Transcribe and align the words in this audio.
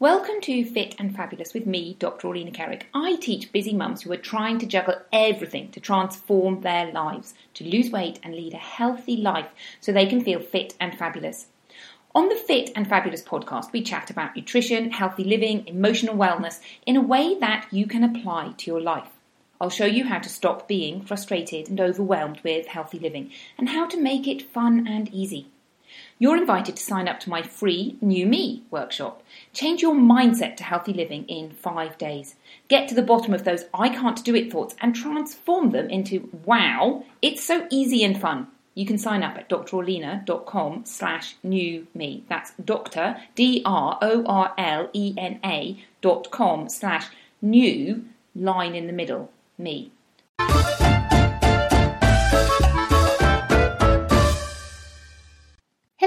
Welcome 0.00 0.40
to 0.44 0.64
Fit 0.64 0.96
and 0.98 1.14
Fabulous 1.14 1.52
with 1.52 1.66
me, 1.66 1.94
Dr. 1.98 2.28
Orlena 2.28 2.54
Kerek. 2.54 2.84
I 2.94 3.16
teach 3.16 3.52
busy 3.52 3.74
mums 3.74 4.00
who 4.00 4.10
are 4.12 4.16
trying 4.16 4.58
to 4.60 4.66
juggle 4.66 4.94
everything 5.12 5.70
to 5.72 5.78
transform 5.78 6.62
their 6.62 6.90
lives, 6.90 7.34
to 7.52 7.68
lose 7.68 7.90
weight 7.90 8.18
and 8.22 8.34
lead 8.34 8.54
a 8.54 8.56
healthy 8.56 9.18
life 9.18 9.48
so 9.78 9.92
they 9.92 10.06
can 10.06 10.24
feel 10.24 10.40
fit 10.40 10.74
and 10.80 10.96
fabulous. 10.96 11.48
On 12.14 12.30
the 12.30 12.34
Fit 12.34 12.70
and 12.74 12.88
Fabulous 12.88 13.22
podcast, 13.22 13.72
we 13.72 13.82
chat 13.82 14.08
about 14.08 14.34
nutrition, 14.34 14.90
healthy 14.90 15.22
living, 15.22 15.68
emotional 15.68 16.16
wellness 16.16 16.60
in 16.86 16.96
a 16.96 17.02
way 17.02 17.38
that 17.38 17.66
you 17.70 17.86
can 17.86 18.02
apply 18.02 18.54
to 18.56 18.70
your 18.70 18.80
life. 18.80 19.10
I'll 19.60 19.68
show 19.68 19.84
you 19.84 20.04
how 20.06 20.20
to 20.20 20.30
stop 20.30 20.66
being 20.66 21.02
frustrated 21.02 21.68
and 21.68 21.78
overwhelmed 21.78 22.40
with 22.42 22.68
healthy 22.68 22.98
living 22.98 23.32
and 23.58 23.68
how 23.68 23.84
to 23.88 24.00
make 24.00 24.26
it 24.26 24.50
fun 24.50 24.86
and 24.88 25.12
easy. 25.12 25.48
You're 26.22 26.36
invited 26.36 26.76
to 26.76 26.82
sign 26.82 27.08
up 27.08 27.18
to 27.20 27.30
my 27.30 27.40
free 27.40 27.96
New 28.02 28.26
Me 28.26 28.62
workshop. 28.70 29.22
Change 29.54 29.80
your 29.80 29.94
mindset 29.94 30.54
to 30.56 30.64
healthy 30.64 30.92
living 30.92 31.24
in 31.24 31.50
five 31.50 31.96
days. 31.96 32.34
Get 32.68 32.88
to 32.88 32.94
the 32.94 33.00
bottom 33.00 33.32
of 33.32 33.44
those 33.44 33.64
I 33.72 33.88
can't 33.88 34.22
do 34.22 34.34
it 34.34 34.52
thoughts 34.52 34.76
and 34.82 34.94
transform 34.94 35.70
them 35.70 35.88
into 35.88 36.28
wow, 36.44 37.06
it's 37.22 37.42
so 37.42 37.66
easy 37.70 38.04
and 38.04 38.20
fun. 38.20 38.48
You 38.74 38.84
can 38.84 38.98
sign 38.98 39.22
up 39.22 39.38
at 39.38 39.48
drorlena.com 39.48 40.84
slash 40.84 41.36
new 41.42 41.86
me. 41.94 42.24
That's 42.28 42.52
doctor, 42.62 43.16
D-R-O-R-L-E-N-A 43.34 44.24
dot 46.02 46.30
com 46.30 46.68
slash 46.68 47.06
new 47.40 48.04
line 48.36 48.74
in 48.74 48.86
the 48.86 48.92
middle, 48.92 49.32
me. 49.56 49.90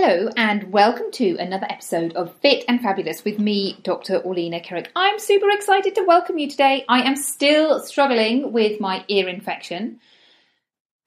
Hello, 0.06 0.28
and 0.36 0.74
welcome 0.74 1.12
to 1.14 1.38
another 1.38 1.66
episode 1.70 2.12
of 2.18 2.36
Fit 2.42 2.66
and 2.68 2.82
Fabulous 2.82 3.24
with 3.24 3.40
me, 3.40 3.78
Dr. 3.84 4.20
Orlena 4.20 4.62
Kerek. 4.62 4.88
I'm 4.98 5.18
super 5.18 5.50
excited 5.50 5.96
to 5.96 6.04
welcome 6.04 6.38
you 6.38 6.50
today. 6.50 6.84
I 6.90 7.04
am 7.04 7.16
still 7.16 7.80
struggling 7.80 8.52
with 8.52 8.82
my 8.82 9.06
ear 9.08 9.30
infection. 9.30 10.02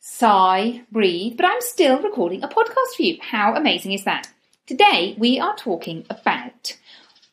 Sigh, 0.01 0.81
breathe, 0.91 1.37
but 1.37 1.45
I'm 1.45 1.61
still 1.61 2.01
recording 2.01 2.43
a 2.43 2.49
podcast 2.49 2.97
for 2.97 3.03
you. 3.03 3.19
How 3.21 3.55
amazing 3.55 3.93
is 3.93 4.05
that? 4.05 4.33
Today, 4.67 5.15
we 5.19 5.39
are 5.39 5.57
talking 5.57 6.07
about 6.09 6.79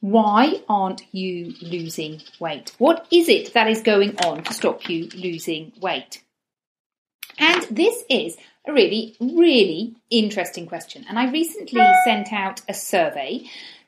why 0.02 0.64
aren't 0.68 1.04
you 1.14 1.54
losing 1.62 2.22
weight? 2.42 2.74
What 2.78 3.08
is 3.10 3.30
it 3.30 3.54
that 3.54 3.70
is 3.70 3.82
going 3.84 4.18
on 4.26 4.44
to 4.44 4.54
stop 4.54 4.90
you 4.90 5.08
losing 5.16 5.72
weight? 5.80 6.22
And 7.40 7.64
this 7.72 8.04
is 8.10 8.36
a 8.66 8.74
really, 8.74 9.16
really 9.20 9.96
interesting 10.10 10.68
question. 10.68 11.06
And 11.10 11.20
I 11.20 11.32
recently 11.32 11.82
sent 12.06 12.32
out 12.32 12.62
a 12.70 12.74
survey 12.74 13.46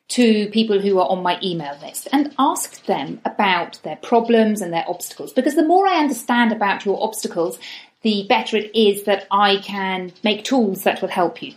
to 0.08 0.50
people 0.50 0.80
who 0.80 1.00
are 1.00 1.08
on 1.08 1.24
my 1.24 1.40
email 1.41 1.78
list 1.81 2.08
and 2.12 2.34
asked 2.38 2.86
them 2.86 3.22
about 3.25 3.80
their 3.84 3.96
problems 3.96 4.62
and 4.62 4.72
their 4.72 4.86
obstacles. 4.88 5.34
Because 5.34 5.56
the 5.56 5.66
more 5.66 5.88
I 5.88 6.00
understand 6.00 6.52
about 6.52 6.86
your 6.86 7.02
obstacles, 7.02 7.58
the 8.03 8.25
better 8.30 8.58
it 8.58 8.75
is 8.75 9.03
that 9.03 9.25
I 9.31 9.58
can 9.58 10.13
make 10.24 10.44
tools 10.44 10.84
that 10.84 11.02
will 11.02 11.09
help 11.09 11.42
you. 11.42 11.53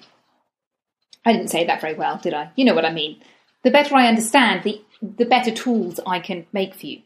I 1.26 1.32
didn't 1.32 1.50
say 1.50 1.66
that 1.66 1.80
very 1.80 1.94
well, 1.94 2.18
did 2.22 2.32
I? 2.32 2.50
You 2.56 2.64
know 2.64 2.74
what 2.74 2.86
I 2.86 2.92
mean. 2.92 3.20
The 3.64 3.70
better 3.70 3.96
I 3.96 4.06
understand, 4.06 4.62
the, 4.62 4.80
the 5.02 5.26
better 5.26 5.50
tools 5.50 6.00
I 6.06 6.20
can 6.20 6.46
make 6.52 6.74
for 6.74 6.86
you. 6.86 7.02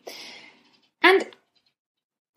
And 1.02 1.26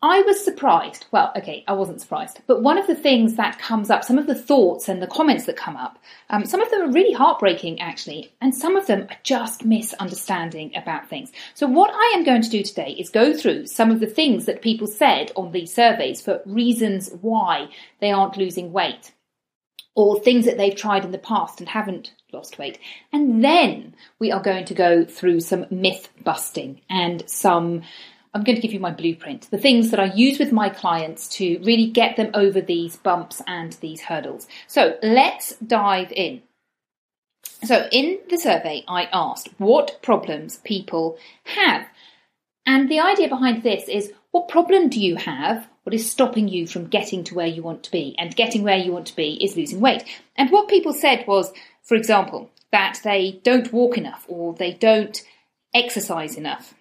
I 0.02 0.20
was 0.22 0.44
surprised. 0.44 1.06
Well, 1.10 1.32
okay, 1.36 1.64
I 1.66 1.72
wasn't 1.72 2.02
surprised. 2.02 2.40
But 2.46 2.62
one 2.62 2.76
of 2.76 2.86
the 2.86 2.94
things 2.94 3.36
that 3.36 3.58
comes 3.58 3.88
up, 3.88 4.04
some 4.04 4.18
of 4.18 4.26
the 4.26 4.34
thoughts 4.34 4.90
and 4.90 5.00
the 5.00 5.06
comments 5.06 5.46
that 5.46 5.56
come 5.56 5.76
up, 5.76 5.98
um, 6.28 6.44
some 6.44 6.60
of 6.60 6.70
them 6.70 6.82
are 6.82 6.92
really 6.92 7.14
heartbreaking, 7.14 7.80
actually, 7.80 8.30
and 8.42 8.54
some 8.54 8.76
of 8.76 8.86
them 8.86 9.06
are 9.10 9.16
just 9.22 9.64
misunderstanding 9.64 10.76
about 10.76 11.08
things. 11.08 11.32
So, 11.54 11.66
what 11.66 11.90
I 11.94 12.12
am 12.14 12.24
going 12.24 12.42
to 12.42 12.50
do 12.50 12.62
today 12.62 12.94
is 12.98 13.08
go 13.08 13.34
through 13.34 13.66
some 13.66 13.90
of 13.90 14.00
the 14.00 14.06
things 14.06 14.44
that 14.44 14.60
people 14.60 14.86
said 14.86 15.32
on 15.34 15.52
these 15.52 15.72
surveys 15.72 16.20
for 16.20 16.42
reasons 16.44 17.10
why 17.22 17.68
they 18.00 18.12
aren't 18.12 18.36
losing 18.36 18.72
weight 18.72 19.12
or 19.94 20.20
things 20.20 20.44
that 20.44 20.58
they've 20.58 20.76
tried 20.76 21.06
in 21.06 21.10
the 21.10 21.18
past 21.18 21.58
and 21.58 21.70
haven't 21.70 22.12
lost 22.32 22.58
weight. 22.58 22.78
And 23.14 23.42
then 23.42 23.94
we 24.18 24.30
are 24.30 24.42
going 24.42 24.66
to 24.66 24.74
go 24.74 25.06
through 25.06 25.40
some 25.40 25.64
myth 25.70 26.10
busting 26.22 26.82
and 26.90 27.28
some 27.28 27.82
I'm 28.36 28.44
going 28.44 28.56
to 28.56 28.60
give 28.60 28.74
you 28.74 28.80
my 28.80 28.90
blueprint, 28.90 29.50
the 29.50 29.56
things 29.56 29.90
that 29.90 29.98
I 29.98 30.12
use 30.12 30.38
with 30.38 30.52
my 30.52 30.68
clients 30.68 31.26
to 31.38 31.58
really 31.64 31.86
get 31.86 32.16
them 32.18 32.32
over 32.34 32.60
these 32.60 32.94
bumps 32.96 33.40
and 33.46 33.72
these 33.80 34.02
hurdles. 34.02 34.46
So 34.66 34.98
let's 35.02 35.56
dive 35.56 36.12
in. 36.12 36.42
So 37.64 37.88
in 37.90 38.18
the 38.28 38.36
survey, 38.36 38.84
I 38.86 39.08
asked 39.10 39.48
what 39.56 40.02
problems 40.02 40.58
people 40.58 41.16
have. 41.44 41.86
And 42.66 42.90
the 42.90 43.00
idea 43.00 43.30
behind 43.30 43.62
this 43.62 43.88
is 43.88 44.12
what 44.32 44.48
problem 44.48 44.90
do 44.90 45.00
you 45.00 45.16
have? 45.16 45.66
What 45.84 45.94
is 45.94 46.10
stopping 46.10 46.46
you 46.46 46.66
from 46.66 46.88
getting 46.88 47.24
to 47.24 47.34
where 47.34 47.46
you 47.46 47.62
want 47.62 47.84
to 47.84 47.90
be? 47.90 48.14
And 48.18 48.36
getting 48.36 48.64
where 48.64 48.76
you 48.76 48.92
want 48.92 49.06
to 49.06 49.16
be 49.16 49.42
is 49.42 49.56
losing 49.56 49.80
weight. 49.80 50.04
And 50.36 50.50
what 50.50 50.68
people 50.68 50.92
said 50.92 51.26
was, 51.26 51.54
for 51.82 51.94
example, 51.94 52.50
that 52.70 53.00
they 53.02 53.40
don't 53.44 53.72
walk 53.72 53.96
enough 53.96 54.26
or 54.28 54.52
they 54.52 54.74
don't 54.74 55.22
exercise 55.72 56.36
enough 56.36 56.74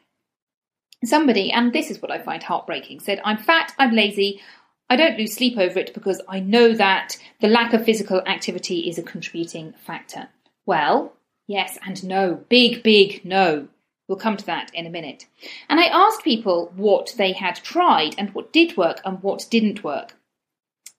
Somebody, 1.06 1.52
and 1.52 1.74
this 1.74 1.92
is 1.92 2.02
what 2.02 2.12
I 2.12 2.20
find 2.20 2.42
heartbreaking, 2.42 3.00
said, 3.00 3.22
I'm 3.24 3.38
fat, 3.38 3.74
I'm 3.78 3.94
lazy, 3.94 4.42
I 4.90 4.96
don't 4.96 5.18
lose 5.18 5.34
sleep 5.34 5.58
over 5.58 5.80
it 5.80 5.94
because 5.94 6.22
I 6.28 6.40
know 6.40 6.74
that 6.74 7.18
the 7.42 7.48
lack 7.48 7.74
of 7.74 7.84
physical 7.84 8.22
activity 8.26 8.88
is 8.88 8.98
a 8.98 9.04
contributing 9.04 9.74
factor. 9.86 10.30
Well, 10.66 11.14
yes 11.48 11.78
and 11.86 12.04
no. 12.04 12.46
Big, 12.50 12.84
big 12.84 13.26
no. 13.26 13.68
We'll 14.08 14.20
come 14.20 14.38
to 14.38 14.46
that 14.46 14.70
in 14.74 14.86
a 14.86 14.92
minute. 14.92 15.26
And 15.68 15.80
I 15.80 15.86
asked 15.86 16.24
people 16.24 16.72
what 16.76 17.16
they 17.18 17.32
had 17.32 17.56
tried 17.56 18.14
and 18.18 18.34
what 18.36 18.54
did 18.54 18.78
work 18.78 19.02
and 19.04 19.24
what 19.24 19.48
didn't 19.50 19.84
work. 19.84 20.16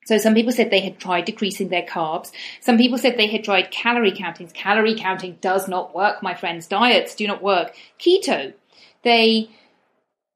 So 0.06 0.19
some 0.19 0.34
people 0.34 0.53
said 0.53 0.71
they 0.71 0.81
had 0.81 0.99
tried 0.99 1.25
decreasing 1.25 1.69
their 1.69 1.83
carbs. 1.83 2.31
Some 2.61 2.78
people 2.78 2.99
said 2.99 3.16
they 3.16 3.27
had 3.28 3.45
tried 3.45 3.71
calorie 3.71 4.16
counting. 4.16 4.49
Calorie 4.49 4.95
counting 4.95 5.39
does 5.41 5.69
not 5.69 5.95
work, 5.95 6.22
my 6.22 6.34
friends. 6.34 6.66
Diets 6.66 7.15
do 7.15 7.27
not 7.27 7.43
work. 7.43 7.77
Keto. 8.00 8.55
They 9.03 9.50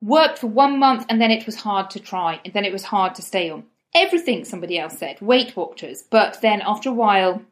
worked 0.00 0.38
for 0.38 0.46
one 0.46 0.78
month 0.78 1.06
and 1.08 1.20
then 1.20 1.30
it 1.30 1.46
was 1.46 1.56
hard 1.56 1.90
to 1.90 2.00
try 2.00 2.40
and 2.44 2.54
then 2.54 2.64
it 2.64 2.72
was 2.72 2.84
hard 2.84 3.14
to 3.14 3.22
stay 3.22 3.50
on. 3.50 3.64
Everything 3.94 4.44
somebody 4.44 4.78
else 4.78 4.98
said, 4.98 5.20
Weight 5.20 5.56
Watchers, 5.56 6.04
but 6.10 6.40
then 6.40 6.62
after 6.64 6.88
a 6.88 6.94
while, 6.94 7.42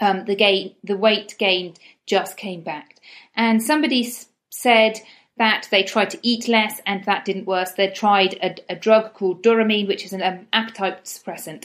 um, 0.00 0.24
the 0.24 0.36
gain, 0.36 0.74
the 0.84 0.96
weight 0.96 1.34
gained 1.38 1.78
just 2.06 2.36
came 2.36 2.62
back. 2.62 2.96
And 3.34 3.62
somebody 3.62 4.06
s- 4.06 4.26
said 4.50 5.00
that 5.36 5.68
they 5.70 5.82
tried 5.82 6.10
to 6.10 6.18
eat 6.22 6.48
less 6.48 6.80
and 6.86 7.04
that 7.04 7.24
didn't 7.24 7.46
work. 7.46 7.74
They 7.76 7.88
tried 7.88 8.34
a, 8.34 8.72
a 8.72 8.76
drug 8.76 9.14
called 9.14 9.42
Duromine, 9.42 9.88
which 9.88 10.04
is 10.04 10.12
an 10.12 10.22
um, 10.22 10.46
appetite 10.52 11.04
suppressant. 11.04 11.64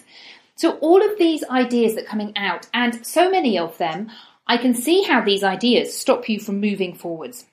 So 0.55 0.77
all 0.79 1.03
of 1.03 1.17
these 1.17 1.43
ideas 1.43 1.95
that 1.95 2.05
are 2.05 2.07
coming 2.07 2.35
out, 2.35 2.67
and 2.73 3.05
so 3.05 3.29
many 3.29 3.59
of 3.59 3.77
them, 3.77 4.09
I 4.47 4.57
can 4.57 4.73
see 4.73 5.03
how 5.03 5.21
these 5.21 5.43
ideas 5.43 5.95
stop 5.95 6.27
you 6.29 6.39
from 6.39 6.59
moving 6.59 6.95
forwards. 6.95 7.45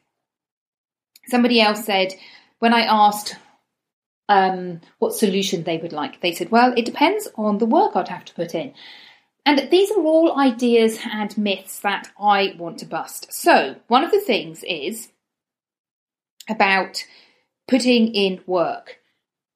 Somebody 1.28 1.60
else 1.60 1.84
said, 1.84 2.14
when 2.58 2.74
I 2.74 2.82
asked 2.82 3.36
um, 4.28 4.80
what 4.98 5.14
solution 5.14 5.64
they 5.64 5.78
would 5.78 5.92
like, 5.92 6.20
they 6.20 6.32
said, 6.32 6.50
well, 6.50 6.72
it 6.76 6.84
depends 6.84 7.28
on 7.36 7.58
the 7.58 7.66
work 7.66 7.94
I'd 7.94 8.08
have 8.08 8.24
to 8.26 8.34
put 8.34 8.54
in. 8.54 8.74
And 9.46 9.70
these 9.70 9.90
are 9.90 10.00
all 10.00 10.38
ideas 10.38 10.98
and 11.10 11.36
myths 11.36 11.80
that 11.80 12.08
I 12.18 12.54
want 12.58 12.78
to 12.78 12.86
bust. 12.86 13.32
So, 13.32 13.76
one 13.88 14.02
of 14.02 14.10
the 14.10 14.20
things 14.20 14.64
is 14.64 15.08
about 16.48 17.04
putting 17.68 18.14
in 18.14 18.40
work. 18.46 18.98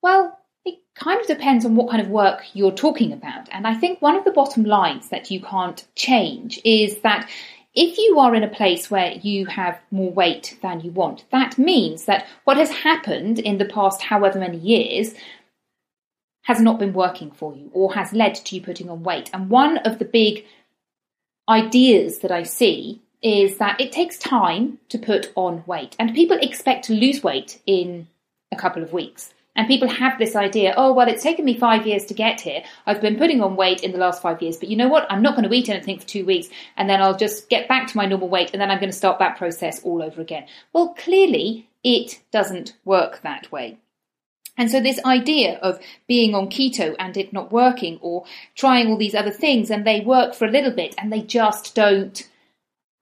Well, 0.02 0.38
it 0.64 0.78
kind 0.94 1.20
of 1.20 1.26
depends 1.26 1.64
on 1.64 1.74
what 1.74 1.90
kind 1.90 2.02
of 2.02 2.08
work 2.08 2.44
you're 2.52 2.72
talking 2.72 3.12
about. 3.12 3.48
And 3.50 3.66
I 3.66 3.74
think 3.74 4.02
one 4.02 4.16
of 4.16 4.24
the 4.24 4.30
bottom 4.30 4.64
lines 4.64 5.08
that 5.08 5.30
you 5.30 5.40
can't 5.40 5.86
change 5.94 6.60
is 6.64 6.98
that 6.98 7.28
if 7.74 7.98
you 7.98 8.18
are 8.18 8.34
in 8.34 8.42
a 8.42 8.48
place 8.48 8.90
where 8.90 9.12
you 9.12 9.46
have 9.46 9.78
more 9.90 10.10
weight 10.10 10.58
than 10.62 10.80
you 10.80 10.90
want, 10.90 11.24
that 11.30 11.58
means 11.58 12.06
that 12.06 12.26
what 12.44 12.56
has 12.56 12.70
happened 12.70 13.38
in 13.38 13.58
the 13.58 13.64
past 13.64 14.02
however 14.02 14.38
many 14.38 14.58
years 14.58 15.14
has 16.42 16.60
not 16.60 16.78
been 16.78 16.94
working 16.94 17.30
for 17.30 17.54
you 17.54 17.70
or 17.74 17.92
has 17.94 18.12
led 18.12 18.34
to 18.34 18.56
you 18.56 18.62
putting 18.62 18.88
on 18.88 19.02
weight. 19.02 19.28
And 19.32 19.50
one 19.50 19.78
of 19.78 19.98
the 19.98 20.06
big 20.06 20.44
ideas 21.48 22.20
that 22.20 22.32
I 22.32 22.42
see 22.42 23.02
is 23.22 23.58
that 23.58 23.80
it 23.80 23.92
takes 23.92 24.16
time 24.18 24.78
to 24.88 24.98
put 24.98 25.32
on 25.34 25.62
weight. 25.66 25.94
And 25.98 26.14
people 26.14 26.38
expect 26.40 26.86
to 26.86 26.94
lose 26.94 27.22
weight 27.22 27.60
in 27.66 28.08
a 28.50 28.56
couple 28.56 28.82
of 28.82 28.92
weeks. 28.92 29.34
And 29.58 29.66
people 29.66 29.88
have 29.88 30.20
this 30.20 30.36
idea, 30.36 30.72
oh, 30.76 30.92
well, 30.92 31.08
it's 31.08 31.24
taken 31.24 31.44
me 31.44 31.58
five 31.58 31.84
years 31.84 32.04
to 32.06 32.14
get 32.14 32.40
here. 32.40 32.62
I've 32.86 33.00
been 33.00 33.16
putting 33.16 33.42
on 33.42 33.56
weight 33.56 33.82
in 33.82 33.90
the 33.90 33.98
last 33.98 34.22
five 34.22 34.40
years, 34.40 34.56
but 34.56 34.68
you 34.68 34.76
know 34.76 34.86
what? 34.86 35.10
I'm 35.10 35.20
not 35.20 35.34
going 35.34 35.48
to 35.48 35.52
eat 35.52 35.68
anything 35.68 35.98
for 35.98 36.06
two 36.06 36.24
weeks 36.24 36.48
and 36.76 36.88
then 36.88 37.02
I'll 37.02 37.16
just 37.16 37.48
get 37.48 37.66
back 37.66 37.88
to 37.88 37.96
my 37.96 38.06
normal 38.06 38.28
weight 38.28 38.50
and 38.52 38.62
then 38.62 38.70
I'm 38.70 38.78
going 38.78 38.92
to 38.92 38.96
start 38.96 39.18
that 39.18 39.36
process 39.36 39.82
all 39.82 40.00
over 40.00 40.20
again. 40.20 40.46
Well, 40.72 40.94
clearly 40.96 41.68
it 41.82 42.20
doesn't 42.30 42.74
work 42.84 43.22
that 43.22 43.50
way. 43.50 43.78
And 44.56 44.70
so 44.70 44.80
this 44.80 45.04
idea 45.04 45.58
of 45.58 45.80
being 46.06 46.36
on 46.36 46.50
keto 46.50 46.94
and 46.96 47.16
it 47.16 47.32
not 47.32 47.50
working 47.50 47.98
or 48.00 48.26
trying 48.54 48.86
all 48.86 48.96
these 48.96 49.16
other 49.16 49.32
things 49.32 49.72
and 49.72 49.84
they 49.84 50.02
work 50.02 50.36
for 50.36 50.46
a 50.46 50.52
little 50.52 50.72
bit 50.72 50.94
and 50.98 51.12
they 51.12 51.22
just 51.22 51.74
don't 51.74 52.28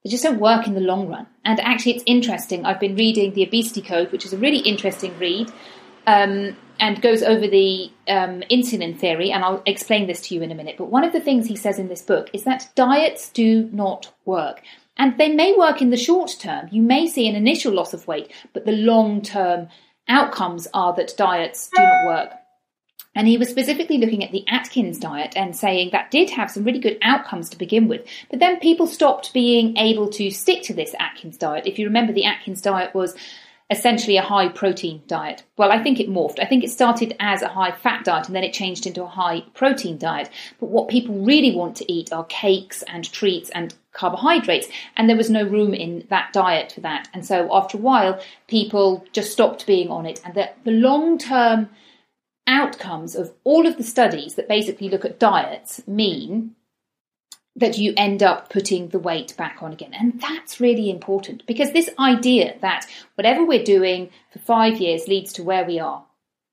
they 0.06 0.10
just 0.10 0.22
don't 0.22 0.38
work 0.38 0.68
in 0.68 0.74
the 0.74 0.80
long 0.80 1.08
run. 1.08 1.26
And 1.44 1.58
actually, 1.58 1.96
it's 1.96 2.04
interesting. 2.06 2.64
I've 2.64 2.78
been 2.78 2.94
reading 2.94 3.34
The 3.34 3.44
Obesity 3.44 3.82
Code, 3.82 4.12
which 4.12 4.24
is 4.24 4.32
a 4.32 4.38
really 4.38 4.60
interesting 4.60 5.18
read, 5.18 5.50
um, 6.06 6.56
and 6.78 7.02
goes 7.02 7.22
over 7.22 7.48
the 7.48 7.90
um, 8.08 8.42
insulin 8.50 8.98
theory. 8.98 9.30
And 9.30 9.44
I'll 9.44 9.62
explain 9.66 10.06
this 10.06 10.20
to 10.28 10.34
you 10.34 10.42
in 10.42 10.50
a 10.50 10.54
minute. 10.54 10.76
But 10.78 10.90
one 10.90 11.04
of 11.04 11.12
the 11.12 11.20
things 11.20 11.46
he 11.46 11.56
says 11.56 11.78
in 11.78 11.88
this 11.88 12.02
book 12.02 12.30
is 12.32 12.44
that 12.44 12.68
diets 12.74 13.30
do 13.30 13.68
not 13.72 14.12
work. 14.24 14.62
And 14.96 15.18
they 15.18 15.28
may 15.28 15.54
work 15.56 15.82
in 15.82 15.90
the 15.90 15.96
short 15.96 16.36
term. 16.38 16.68
You 16.70 16.82
may 16.82 17.06
see 17.06 17.28
an 17.28 17.36
initial 17.36 17.72
loss 17.72 17.92
of 17.92 18.06
weight, 18.06 18.32
but 18.52 18.64
the 18.64 18.72
long 18.72 19.20
term 19.20 19.68
outcomes 20.08 20.68
are 20.72 20.94
that 20.94 21.16
diets 21.16 21.68
do 21.74 21.82
not 21.82 22.06
work. 22.06 22.30
And 23.14 23.26
he 23.26 23.38
was 23.38 23.48
specifically 23.48 23.96
looking 23.96 24.22
at 24.22 24.30
the 24.30 24.46
Atkins 24.46 24.98
diet 24.98 25.32
and 25.36 25.56
saying 25.56 25.88
that 25.92 26.10
did 26.10 26.28
have 26.30 26.50
some 26.50 26.64
really 26.64 26.78
good 26.78 26.98
outcomes 27.00 27.48
to 27.48 27.58
begin 27.58 27.88
with. 27.88 28.06
But 28.30 28.40
then 28.40 28.60
people 28.60 28.86
stopped 28.86 29.32
being 29.32 29.74
able 29.78 30.10
to 30.10 30.30
stick 30.30 30.62
to 30.64 30.74
this 30.74 30.94
Atkins 31.00 31.38
diet. 31.38 31.66
If 31.66 31.78
you 31.78 31.86
remember, 31.86 32.12
the 32.12 32.26
Atkins 32.26 32.60
diet 32.60 32.94
was 32.94 33.16
essentially 33.68 34.16
a 34.16 34.22
high 34.22 34.48
protein 34.48 35.02
diet. 35.08 35.42
Well, 35.56 35.72
I 35.72 35.82
think 35.82 35.98
it 35.98 36.08
morphed. 36.08 36.38
I 36.38 36.46
think 36.46 36.62
it 36.62 36.70
started 36.70 37.16
as 37.18 37.42
a 37.42 37.48
high 37.48 37.72
fat 37.72 38.04
diet 38.04 38.26
and 38.26 38.36
then 38.36 38.44
it 38.44 38.52
changed 38.52 38.86
into 38.86 39.02
a 39.02 39.08
high 39.08 39.42
protein 39.54 39.98
diet. 39.98 40.30
But 40.60 40.70
what 40.70 40.88
people 40.88 41.16
really 41.16 41.54
want 41.54 41.76
to 41.78 41.92
eat 41.92 42.12
are 42.12 42.24
cakes 42.24 42.84
and 42.84 43.10
treats 43.10 43.50
and 43.50 43.74
carbohydrates. 43.92 44.68
And 44.96 45.08
there 45.08 45.16
was 45.16 45.30
no 45.30 45.44
room 45.44 45.74
in 45.74 46.06
that 46.10 46.32
diet 46.32 46.72
for 46.72 46.80
that. 46.82 47.08
And 47.12 47.26
so 47.26 47.48
after 47.52 47.76
a 47.76 47.80
while, 47.80 48.20
people 48.46 49.04
just 49.12 49.32
stopped 49.32 49.66
being 49.66 49.88
on 49.88 50.06
it. 50.06 50.20
And 50.24 50.34
the, 50.34 50.50
the 50.64 50.70
long 50.70 51.18
term 51.18 51.68
outcomes 52.46 53.16
of 53.16 53.32
all 53.42 53.66
of 53.66 53.76
the 53.76 53.82
studies 53.82 54.36
that 54.36 54.46
basically 54.46 54.88
look 54.88 55.04
at 55.04 55.18
diets 55.18 55.82
mean 55.88 56.54
that 57.56 57.78
you 57.78 57.94
end 57.96 58.22
up 58.22 58.50
putting 58.50 58.88
the 58.88 58.98
weight 58.98 59.34
back 59.36 59.62
on 59.62 59.72
again. 59.72 59.94
And 59.94 60.20
that's 60.20 60.60
really 60.60 60.90
important 60.90 61.46
because 61.46 61.72
this 61.72 61.88
idea 61.98 62.56
that 62.60 62.86
whatever 63.14 63.44
we're 63.44 63.64
doing 63.64 64.10
for 64.30 64.38
five 64.40 64.78
years 64.78 65.08
leads 65.08 65.32
to 65.34 65.42
where 65.42 65.64
we 65.64 65.80
are. 65.80 66.04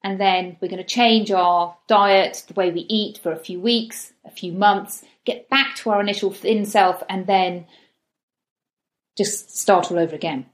And 0.01 0.19
then 0.19 0.57
we're 0.59 0.69
going 0.69 0.83
to 0.83 0.83
change 0.83 1.31
our 1.31 1.77
diet, 1.87 2.43
the 2.47 2.53
way 2.53 2.71
we 2.71 2.81
eat 2.89 3.19
for 3.21 3.31
a 3.31 3.37
few 3.37 3.59
weeks, 3.59 4.13
a 4.25 4.31
few 4.31 4.51
months, 4.51 5.03
get 5.25 5.49
back 5.49 5.75
to 5.77 5.89
our 5.91 6.01
initial 6.01 6.31
thin 6.31 6.65
self, 6.65 7.01
and 7.09 7.25
then 7.25 7.67
just 9.17 9.57
start 9.57 9.91
all 9.91 9.99
over 9.99 10.15
again. 10.15 10.45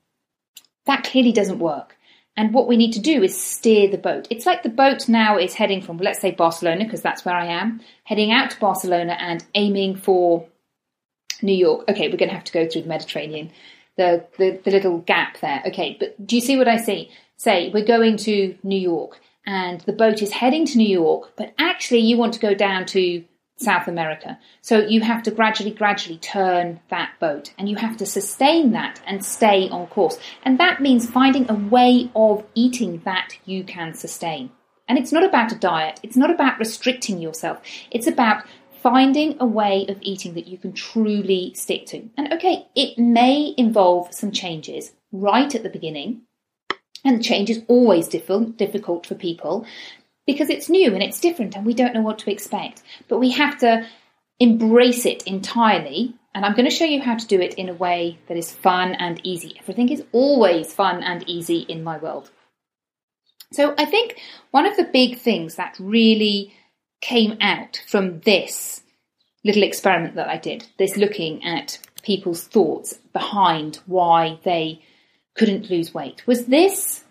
That 0.85 1.03
clearly 1.03 1.31
doesn't 1.31 1.59
work. 1.59 1.95
And 2.39 2.53
what 2.53 2.69
we 2.69 2.77
need 2.77 2.93
to 2.93 3.01
do 3.01 3.21
is 3.21 3.37
steer 3.37 3.89
the 3.89 3.97
boat. 3.97 4.25
It's 4.29 4.45
like 4.45 4.63
the 4.63 4.69
boat 4.69 5.09
now 5.09 5.37
is 5.37 5.55
heading 5.55 5.81
from, 5.81 5.97
let's 5.97 6.21
say, 6.21 6.31
Barcelona, 6.31 6.85
because 6.85 7.01
that's 7.01 7.25
where 7.25 7.35
I 7.35 7.47
am, 7.47 7.81
heading 8.05 8.31
out 8.31 8.51
to 8.51 8.59
Barcelona 8.61 9.17
and 9.19 9.43
aiming 9.55 9.97
for 9.97 10.47
New 11.41 11.53
York. 11.53 11.89
Okay, 11.89 12.07
we're 12.07 12.15
going 12.15 12.29
to 12.29 12.35
have 12.35 12.45
to 12.45 12.53
go 12.53 12.65
through 12.65 12.83
the 12.83 12.87
Mediterranean, 12.87 13.51
the, 13.97 14.25
the, 14.37 14.57
the 14.63 14.71
little 14.71 14.99
gap 14.99 15.41
there. 15.41 15.61
Okay, 15.65 15.97
but 15.99 16.25
do 16.25 16.37
you 16.37 16.41
see 16.41 16.55
what 16.55 16.69
I 16.69 16.77
see? 16.77 17.11
Say, 17.35 17.71
we're 17.73 17.83
going 17.83 18.15
to 18.19 18.57
New 18.63 18.79
York 18.79 19.19
and 19.45 19.81
the 19.81 19.91
boat 19.91 20.21
is 20.21 20.31
heading 20.31 20.65
to 20.67 20.77
New 20.77 20.87
York, 20.87 21.33
but 21.35 21.53
actually 21.59 21.99
you 21.99 22.15
want 22.15 22.35
to 22.35 22.39
go 22.39 22.53
down 22.53 22.85
to 22.85 23.21
South 23.59 23.87
America. 23.87 24.39
So 24.61 24.79
you 24.79 25.01
have 25.01 25.21
to 25.23 25.31
gradually, 25.31 25.71
gradually 25.71 26.17
turn 26.17 26.79
that 26.89 27.11
boat 27.19 27.53
and 27.57 27.67
you 27.67 27.75
have 27.75 27.97
to 27.97 28.05
sustain 28.05 28.71
that 28.71 29.01
and 29.05 29.23
stay 29.23 29.69
on 29.69 29.87
course. 29.87 30.17
And 30.43 30.59
that 30.59 30.81
means 30.81 31.09
finding 31.09 31.49
a 31.49 31.53
way 31.53 32.09
of 32.15 32.45
eating 32.55 33.01
that 33.03 33.37
you 33.45 33.63
can 33.63 33.93
sustain. 33.93 34.51
And 34.87 34.97
it's 34.97 35.11
not 35.11 35.23
about 35.23 35.51
a 35.51 35.55
diet, 35.55 35.99
it's 36.01 36.17
not 36.17 36.31
about 36.31 36.57
restricting 36.57 37.21
yourself, 37.21 37.61
it's 37.91 38.07
about 38.07 38.43
finding 38.81 39.35
a 39.39 39.45
way 39.45 39.85
of 39.89 39.97
eating 40.01 40.33
that 40.35 40.47
you 40.47 40.57
can 40.57 40.71
truly 40.71 41.53
stick 41.53 41.85
to. 41.87 42.09
And 42.17 42.33
okay, 42.33 42.65
it 42.75 42.97
may 42.97 43.53
involve 43.57 44.13
some 44.13 44.31
changes 44.31 44.93
right 45.11 45.53
at 45.53 45.63
the 45.63 45.69
beginning. 45.69 46.21
And 47.05 47.23
change 47.23 47.49
is 47.49 47.61
always 47.67 48.07
difficult 48.07 49.05
for 49.05 49.15
people 49.15 49.65
because 50.29 50.51
it's 50.51 50.69
new 50.69 50.93
and 50.93 51.01
it's 51.01 51.19
different 51.19 51.55
and 51.55 51.65
we 51.65 51.73
don't 51.73 51.95
know 51.95 52.03
what 52.03 52.19
to 52.19 52.31
expect. 52.31 52.83
But 53.07 53.17
we 53.17 53.31
have 53.31 53.57
to 53.61 53.87
embrace 54.39 55.07
it 55.07 55.23
entirely. 55.23 56.13
And 56.35 56.45
I'm 56.45 56.53
going 56.53 56.69
to 56.69 56.75
show 56.75 56.85
you 56.85 57.01
how 57.01 57.17
to 57.17 57.25
do 57.25 57.41
it 57.41 57.55
in 57.55 57.67
a 57.67 57.73
way 57.73 58.19
that 58.27 58.37
is 58.37 58.51
fun 58.51 58.93
and 58.93 59.19
easy. 59.23 59.55
Everything 59.59 59.89
is 59.89 60.03
always 60.11 60.71
fun 60.71 61.01
and 61.01 61.27
easy 61.27 61.61
in 61.61 61.83
my 61.83 61.97
world. 61.97 62.29
So 63.53 63.73
I 63.75 63.85
think 63.85 64.19
one 64.51 64.67
of 64.67 64.77
the 64.77 64.83
big 64.83 65.17
things 65.17 65.55
that 65.55 65.75
really 65.79 66.53
came 67.01 67.35
out 67.41 67.81
from 67.87 68.19
this 68.19 68.83
little 69.43 69.63
experiment 69.63 70.13
that 70.13 70.29
I 70.29 70.37
did, 70.37 70.67
this 70.77 70.95
looking 70.95 71.43
at 71.43 71.79
people's 72.03 72.43
thoughts 72.43 72.93
behind 73.13 73.79
why 73.87 74.37
they 74.43 74.83
couldn't 75.35 75.71
lose 75.71 75.91
weight, 75.91 76.27
was 76.27 76.45
this 76.45 77.03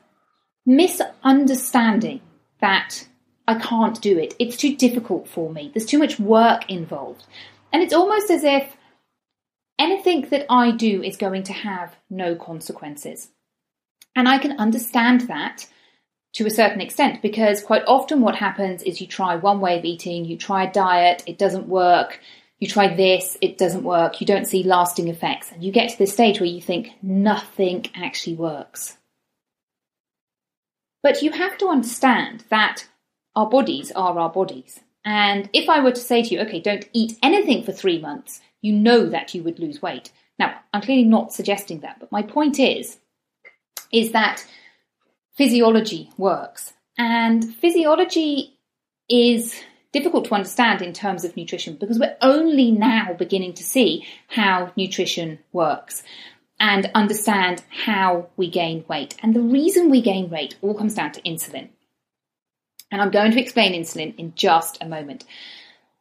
misunderstanding 0.65 2.21
that 2.61 3.07
I 3.47 3.55
can't 3.55 4.01
do 4.01 4.19
it. 4.19 4.35
It's 4.39 4.57
too 4.57 4.77
difficult 4.77 5.29
for 5.29 5.51
me. 5.51 5.71
There's 5.73 5.87
too 5.87 5.99
much 5.99 6.19
work 6.19 6.69
involved. 6.71 7.25
And 7.73 7.83
it's 7.83 7.95
almost 7.95 8.31
as 8.31 8.45
if 8.45 8.77
anything 9.79 10.29
that 10.31 10.47
I 10.51 10.71
do 10.73 11.03
is 11.03 11.17
going 11.17 11.45
to 11.45 11.53
have 11.53 11.97
no 12.11 12.35
consequences. 12.35 13.31
And 14.15 14.29
I 14.29 14.39
can 14.39 14.59
understand 14.59 15.23
that 15.23 15.67
to 16.35 16.47
a 16.47 16.51
certain 16.51 16.81
extent 16.81 17.23
because 17.23 17.63
quite 17.63 17.85
often 17.87 18.21
what 18.21 18.37
happens 18.37 18.83
is 18.83 19.01
you 19.01 19.07
try 19.07 19.37
one 19.37 19.61
way 19.61 19.79
of 19.79 19.85
eating, 19.85 20.25
you 20.25 20.37
try 20.37 20.65
a 20.65 20.73
diet, 20.73 21.23
it 21.27 21.39
doesn't 21.39 21.69
work. 21.69 22.21
You 22.59 22.67
try 22.67 22.95
this, 22.95 23.39
it 23.41 23.57
doesn't 23.57 23.85
work. 23.85 24.21
You 24.21 24.27
don't 24.27 24.47
see 24.47 24.63
lasting 24.63 25.09
effects. 25.09 25.53
And 25.53 25.63
you 25.63 25.73
get 25.73 25.91
to 25.91 25.99
this 25.99 26.13
stage 26.13 26.41
where 26.41 26.49
you 26.49 26.61
think 26.61 26.91
nothing 27.03 27.87
actually 27.95 28.35
works. 28.35 28.98
But 31.03 31.23
you 31.23 31.31
have 31.33 31.59
to 31.59 31.69
understand 31.69 32.45
that 32.51 32.87
our 33.37 33.49
bodies 33.49 33.93
are 33.93 34.19
our 34.19 34.31
bodies. 34.31 34.81
And 35.05 35.49
if 35.53 35.69
I 35.69 35.81
were 35.81 35.93
to 35.93 36.01
say 36.01 36.23
to 36.23 36.29
you, 36.35 36.41
okay, 36.41 36.61
don't 36.61 36.89
eat 36.93 37.19
anything 37.23 37.63
for 37.63 37.73
three 37.73 38.01
months, 38.01 38.41
you 38.61 38.73
know 38.73 39.07
that 39.07 39.35
you 39.35 39.43
would 39.43 39.59
lose 39.59 39.81
weight. 39.81 40.11
Now, 40.39 40.59
I'm 40.73 40.83
clearly 40.83 41.05
not 41.05 41.33
suggesting 41.33 41.81
that, 41.81 41.99
but 42.01 42.13
my 42.13 42.23
point 42.23 42.59
is, 42.59 42.99
is 43.93 44.13
that 44.13 44.45
physiology 45.37 46.11
works. 46.19 46.73
And 46.99 47.55
physiology 47.55 48.59
is 49.09 49.59
difficult 49.93 50.27
to 50.27 50.35
understand 50.35 50.83
in 50.83 50.93
terms 50.93 51.25
of 51.25 51.37
nutrition 51.37 51.77
because 51.77 51.99
we're 51.99 52.17
only 52.21 52.71
now 52.71 53.15
beginning 53.15 53.55
to 53.55 53.65
see 53.65 54.07
how 54.27 54.73
nutrition 54.77 55.39
works 55.53 56.03
and 56.61 56.91
understand 56.95 57.63
how 57.85 58.29
we 58.37 58.51
gain 58.51 58.85
weight. 58.89 59.17
And 59.23 59.35
the 59.35 59.41
reason 59.41 59.91
we 59.91 60.03
gain 60.03 60.31
weight 60.31 60.57
all 60.61 60.75
comes 60.75 60.95
down 60.95 61.13
to 61.13 61.23
insulin. 61.23 61.69
And 62.91 63.03
I'm 63.03 63.11
going 63.11 63.33
to 63.33 63.41
explain 63.41 63.73
insulin 63.73 64.15
in 64.17 64.35
just 64.35 64.79
a 64.81 64.89
moment. 64.89 65.25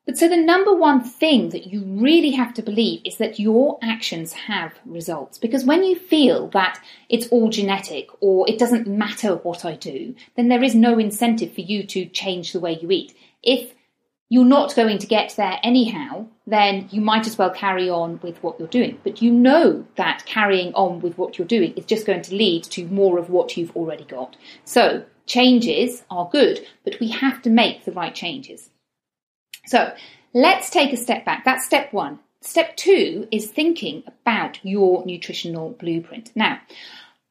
But 0.07 0.17
so 0.17 0.29
the 0.29 0.37
number 0.37 0.73
one 0.73 1.03
thing 1.03 1.49
that 1.49 1.67
you 1.67 1.83
really 1.83 2.31
have 2.31 2.53
to 2.53 2.61
believe 2.61 3.01
is 3.03 3.17
that 3.17 3.39
your 3.39 3.77
actions 3.81 4.31
have 4.31 4.73
results. 4.85 5.37
Because 5.37 5.65
when 5.65 5.83
you 5.83 5.97
feel 5.97 6.47
that 6.51 6.79
it's 7.09 7.27
all 7.27 7.49
genetic 7.49 8.07
or 8.21 8.49
it 8.49 8.57
doesn't 8.57 8.87
matter 8.87 9.35
what 9.35 9.65
I 9.65 9.75
do, 9.75 10.15
then 10.37 10.47
there 10.47 10.63
is 10.63 10.73
no 10.73 10.97
incentive 10.97 11.53
for 11.53 11.59
you 11.59 11.85
to 11.87 12.05
change 12.05 12.53
the 12.53 12.61
way 12.61 12.79
you 12.81 12.89
eat. 12.89 13.17
If 13.43 13.73
you're 14.29 14.45
not 14.45 14.75
going 14.75 14.97
to 14.97 15.07
get 15.07 15.35
there 15.37 15.59
anyhow, 15.63 16.27
then 16.45 16.87
you 16.91 16.99
might 16.99 17.27
as 17.27 17.37
well 17.37 17.49
carry 17.49 17.89
on 17.89 18.19
with 18.21 18.41
what 18.43 18.59
you're 18.59 18.67
doing. 18.67 18.99
But 19.03 19.21
you 19.21 19.31
know 19.31 19.85
that 19.95 20.25
carrying 20.25 20.73
on 20.73 20.99
with 20.99 21.17
what 21.17 21.37
you're 21.37 21.47
doing 21.47 21.73
is 21.73 21.85
just 21.85 22.05
going 22.05 22.21
to 22.23 22.35
lead 22.35 22.63
to 22.65 22.85
more 22.87 23.19
of 23.19 23.29
what 23.29 23.55
you've 23.55 23.75
already 23.75 24.03
got. 24.03 24.35
So 24.65 25.05
changes 25.25 26.03
are 26.09 26.29
good, 26.29 26.65
but 26.83 26.99
we 26.99 27.09
have 27.09 27.41
to 27.43 27.49
make 27.49 27.85
the 27.85 27.91
right 27.93 28.13
changes. 28.13 28.69
So 29.65 29.93
let's 30.33 30.69
take 30.69 30.91
a 30.91 30.97
step 30.97 31.23
back. 31.23 31.45
That's 31.45 31.65
step 31.65 31.93
one. 31.93 32.19
Step 32.41 32.75
two 32.75 33.27
is 33.31 33.49
thinking 33.49 34.03
about 34.07 34.59
your 34.63 35.05
nutritional 35.05 35.71
blueprint. 35.71 36.31
Now, 36.35 36.59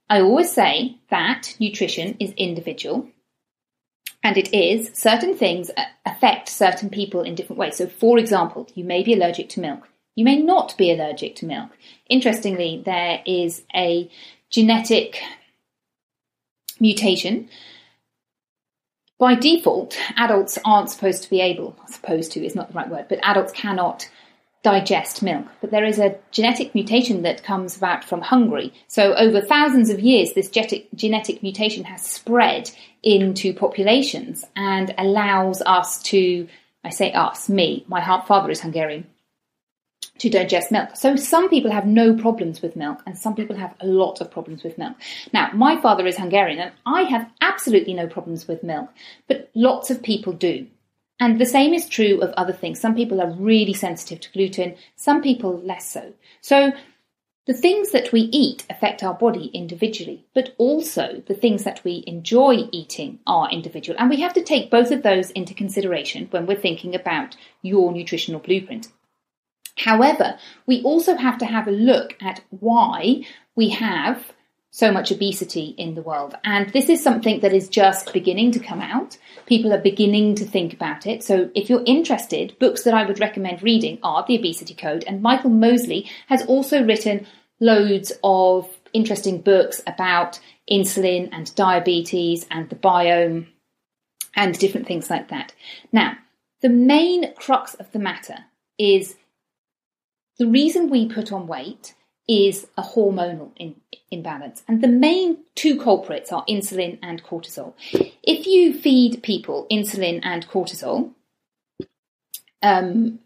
I 0.09 0.21
always 0.21 0.53
say 0.53 0.97
that 1.11 1.57
nutrition 1.59 2.17
is 2.21 2.33
individual 2.37 3.09
and 4.23 4.37
it 4.37 4.53
is 4.53 4.91
certain 4.95 5.37
things 5.37 5.71
uh, 5.77 5.85
affect 6.05 6.49
certain 6.49 6.91
people 6.91 7.23
in 7.23 7.35
different 7.35 7.59
ways. 7.59 7.77
So, 7.77 7.87
for 7.87 8.19
example, 8.19 8.69
you 8.75 8.85
may 8.85 9.03
be 9.03 9.15
allergic 9.15 9.49
to 9.51 9.61
milk. 9.61 9.89
You 10.15 10.25
may 10.25 10.37
not 10.37 10.77
be 10.77 10.91
allergic 10.91 11.37
to 11.37 11.47
milk. 11.47 11.71
Interestingly, 12.09 12.83
there 12.85 13.23
is 13.27 13.63
a 13.75 14.11
genetic 14.51 15.21
mutation. 16.81 17.49
By 19.19 19.35
default, 19.35 19.99
adults 20.17 20.59
aren't 20.65 20.91
supposed 20.91 21.23
to 21.23 21.31
be 21.31 21.41
able, 21.41 21.77
supposed 21.87 22.33
to 22.33 22.45
is 22.45 22.55
not 22.55 22.69
the 22.69 22.75
right 22.75 22.89
word, 22.89 23.07
but 23.09 23.19
adults 23.23 23.53
cannot 23.53 24.09
digest 24.67 25.23
milk. 25.23 25.47
But 25.61 25.71
there 25.71 25.85
is 25.85 26.01
a 26.01 26.19
genetic 26.33 26.75
mutation 26.75 27.23
that 27.23 27.45
comes 27.45 27.77
about 27.77 28.03
from 28.03 28.21
Hungary. 28.21 28.75
So 28.89 29.15
over 29.15 29.41
thousands 29.41 29.91
of 29.91 30.01
years, 30.01 30.33
this 30.33 30.51
genetic 30.51 31.41
mutation 31.41 31.85
has 31.85 32.03
spread 32.03 32.73
into 33.05 33.55
populations 33.55 34.45
and 34.57 34.93
allows 34.99 35.63
us 35.63 36.03
to, 36.11 36.49
I 36.83 36.91
say 36.91 37.13
us, 37.13 37.49
me, 37.49 37.85
my 37.87 38.05
father 38.27 38.51
is 38.51 38.61
Hungarian, 38.61 39.07
to 40.19 40.29
digest 40.29 40.73
milk. 40.73 40.97
So 40.97 41.15
some 41.15 41.49
people 41.49 41.71
have 41.71 41.87
no 41.87 42.17
problems 42.17 42.61
with 42.61 42.75
milk 42.75 42.99
and 43.07 43.17
some 43.17 43.37
people 43.37 43.55
have 43.55 43.73
a 43.79 43.87
lot 43.87 44.21
of 44.21 44.33
problems 44.33 44.65
with 44.65 44.79
milk. 44.79 44.97
Now, 45.33 45.51
my 45.55 45.81
father 45.81 46.05
is 46.09 46.17
Hungarian 46.17 46.59
and 46.59 46.73
I 46.85 47.03
have 47.03 47.31
absolutely 47.41 47.95
no 47.95 48.09
problems 48.09 48.49
with 48.49 48.65
milk, 48.65 48.89
but 49.29 49.49
lots 49.55 49.93
of 49.93 50.03
people 50.03 50.33
do. 50.33 50.67
And 51.19 51.41
the 51.41 51.47
same 51.47 51.73
is 51.73 51.89
true 51.89 52.21
of 52.21 52.33
other 52.33 52.53
things. 52.53 52.81
Some 52.81 52.95
people 52.95 53.21
are 53.21 53.31
really 53.31 53.73
sensitive 53.73 54.21
to 54.21 54.33
gluten, 54.33 54.77
some 54.97 55.23
people 55.23 55.59
less 55.59 55.91
so. 55.91 56.13
So 56.43 56.73
the 57.47 57.55
things 57.55 57.93
that 57.93 58.13
we 58.13 58.23
eat 58.23 58.67
affect 58.69 59.03
our 59.03 59.15
body 59.15 59.47
individually, 59.55 60.27
but 60.35 60.55
also 60.59 61.23
the 61.27 61.35
things 61.35 61.65
that 61.65 61.83
we 61.85 62.03
enjoy 62.07 62.69
eating 62.73 63.21
are 63.27 63.49
individual. 63.51 63.97
And 63.99 64.11
we 64.11 64.21
have 64.21 64.35
to 64.35 64.43
take 64.43 64.71
both 64.71 64.91
of 64.91 65.03
those 65.03 65.31
into 65.31 65.55
consideration 65.55 66.27
when 66.31 66.47
we're 66.47 66.57
thinking 66.57 66.95
about 66.95 67.37
your 67.63 67.93
nutritional 67.93 68.41
blueprint. 68.41 68.89
However, 69.77 70.39
we 70.67 70.83
also 70.83 71.17
have 71.17 71.39
to 71.39 71.47
have 71.47 71.69
a 71.69 71.73
look 71.73 72.17
at 72.21 72.41
why 72.51 73.23
we 73.55 73.69
have 73.71 74.33
so 74.77 74.93
much 74.93 75.11
obesity 75.11 75.75
in 75.79 75.95
the 75.95 76.03
world. 76.03 76.35
And 76.45 76.71
this 76.75 76.91
is 76.91 77.03
something 77.03 77.41
that 77.41 77.55
is 77.55 77.67
just 77.67 78.13
beginning 78.13 78.53
to 78.53 78.59
come 78.59 78.83
out. 78.83 79.17
People 79.47 79.73
are 79.73 79.81
beginning 79.81 80.35
to 80.35 80.45
think 80.45 80.75
about 80.75 81.07
it. 81.07 81.23
So 81.23 81.49
if 81.55 81.71
you're 81.71 81.83
interested, 81.87 82.55
books 82.59 82.83
that 82.83 82.93
I 82.93 83.07
would 83.07 83.19
recommend 83.19 83.63
reading 83.63 83.99
are 84.03 84.23
The 84.29 84.37
Obesity 84.37 84.75
Code. 84.75 85.03
And 85.07 85.23
Michael 85.23 85.49
Mosley 85.49 86.11
has 86.27 86.45
also 86.45 86.85
written 86.85 87.27
loads 87.59 88.13
of 88.23 88.69
interesting 88.93 89.41
books 89.41 89.81
about 89.87 90.39
insulin 90.71 91.31
and 91.33 91.55
diabetes 91.55 92.45
and 92.51 92.69
the 92.69 92.77
biome 92.77 93.47
and 94.35 94.59
different 94.59 94.87
things 94.87 95.09
like 95.09 95.29
that. 95.29 95.55
Now, 95.91 96.19
the 96.61 96.69
main 96.69 97.33
crux 97.33 97.73
of 97.77 97.91
the 97.93 97.99
matter 97.99 98.45
is 98.79 99.17
the 100.39 100.47
reason 100.47 100.91
we 100.91 101.09
put 101.09 101.33
on 101.33 101.47
weight 101.47 101.95
is 102.29 102.67
a 102.77 102.83
hormonal 102.83 103.51
in, 103.57 103.77
imbalance. 104.11 104.63
And 104.67 104.83
the 104.83 104.89
main 104.89 105.39
two 105.55 105.81
culprits 105.81 106.33
are 106.33 106.45
insulin 106.47 106.99
and 107.03 107.23
cortisol. 107.23 107.75
If 108.23 108.47
you 108.47 108.75
feed 108.75 109.23
people 109.23 109.67
insulin 109.71 110.21
and 110.23 110.47
cortisol, 110.49 111.13
um, 112.63 113.21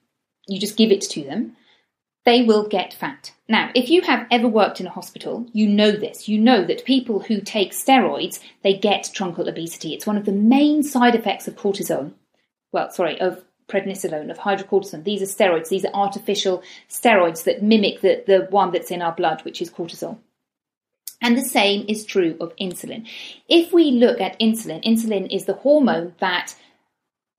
you 0.46 0.60
just 0.60 0.76
give 0.76 0.90
it 0.90 1.00
to 1.02 1.22
them, 1.22 1.56
they 2.24 2.42
will 2.42 2.68
get 2.68 2.92
fat. 2.92 3.32
Now, 3.48 3.70
if 3.74 3.88
you 3.88 4.02
have 4.02 4.26
ever 4.30 4.46
worked 4.46 4.80
in 4.80 4.86
a 4.86 4.90
hospital, 4.90 5.46
you 5.52 5.66
know 5.66 5.90
this. 5.90 6.28
You 6.28 6.38
know 6.38 6.64
that 6.64 6.84
people 6.84 7.20
who 7.20 7.40
take 7.40 7.72
steroids, 7.72 8.40
they 8.62 8.74
get 8.74 9.04
truncal 9.04 9.48
obesity. 9.48 9.94
It's 9.94 10.06
one 10.06 10.18
of 10.18 10.26
the 10.26 10.32
main 10.32 10.82
side 10.82 11.14
effects 11.14 11.48
of 11.48 11.56
cortisol. 11.56 12.12
Well, 12.72 12.90
sorry, 12.90 13.20
of 13.20 13.42
prednisolone, 13.70 14.30
of 14.30 14.38
hydrocortisone. 14.38 15.04
These 15.04 15.22
are 15.22 15.26
steroids. 15.26 15.68
These 15.68 15.84
are 15.84 15.94
artificial 15.94 16.62
steroids 16.88 17.44
that 17.44 17.62
mimic 17.62 18.00
the, 18.00 18.24
the 18.26 18.48
one 18.50 18.72
that's 18.72 18.90
in 18.90 19.02
our 19.02 19.12
blood, 19.12 19.42
which 19.44 19.62
is 19.62 19.70
cortisol. 19.70 20.18
And 21.22 21.36
the 21.36 21.42
same 21.42 21.84
is 21.86 22.04
true 22.04 22.36
of 22.40 22.56
insulin. 22.56 23.06
If 23.48 23.72
we 23.72 23.90
look 23.90 24.20
at 24.20 24.40
insulin, 24.40 24.82
insulin 24.84 25.34
is 25.34 25.44
the 25.44 25.54
hormone 25.54 26.14
that 26.18 26.54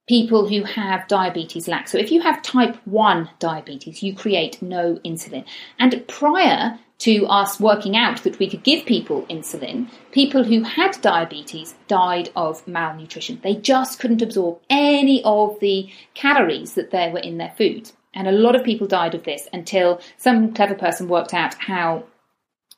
people 0.08 0.48
who 0.48 0.64
have 0.64 1.08
diabetes 1.08 1.68
lack. 1.68 1.88
So 1.88 1.98
if 1.98 2.12
you 2.12 2.22
have 2.22 2.42
type 2.42 2.76
1 2.86 3.30
diabetes, 3.40 4.04
you 4.04 4.14
create 4.14 4.62
no 4.62 4.96
insulin. 5.06 5.46
And 5.80 6.06
prior 6.08 6.78
to 7.02 7.26
us 7.26 7.60
working 7.60 7.98
out 7.98 8.22
that 8.22 8.38
we 8.38 8.48
could 8.48 8.62
give 8.62 8.86
people 8.86 9.26
insulin, 9.28 9.90
people 10.12 10.44
who 10.44 10.62
had 10.62 11.02
diabetes 11.02 11.74
died 11.88 12.30
of 12.36 12.68
malnutrition. 12.68 13.40
They 13.42 13.56
just 13.56 14.00
couldn't 14.00 14.22
absorb 14.22 14.60
any 14.70 15.24
of 15.24 15.60
the 15.60 15.90
calories 16.14 16.76
that 16.76 16.92
there 16.92 17.10
were 17.10 17.20
in 17.20 17.40
their 17.40 17.56
food. 17.58 17.92
And 18.14 18.28
a 18.28 18.32
lot 18.32 18.56
of 18.56 18.64
people 18.64 18.86
died 18.86 19.16
of 19.16 19.24
this 19.24 19.48
until 19.52 20.00
some 20.18 20.54
clever 20.54 20.76
person 20.76 21.08
worked 21.08 21.34
out 21.34 21.56
how 21.56 22.04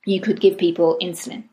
you 0.06 0.22
could 0.22 0.40
give 0.40 0.58
people 0.58 0.98
insulin. 1.02 1.44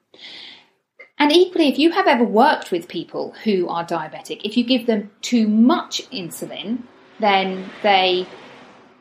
And 1.19 1.33
equally, 1.33 1.67
if 1.69 1.79
you 1.79 1.91
have 1.91 2.07
ever 2.07 2.25
worked 2.25 2.71
with 2.71 2.87
people 2.87 3.35
who 3.43 3.69
are 3.69 3.85
diabetic, 3.85 4.43
if 4.45 4.57
you 4.57 4.63
give 4.63 4.87
them 4.87 5.11
too 5.23 5.49
much 5.49 6.09
insulin, 6.11 6.85
then 7.19 7.69
they 7.83 8.29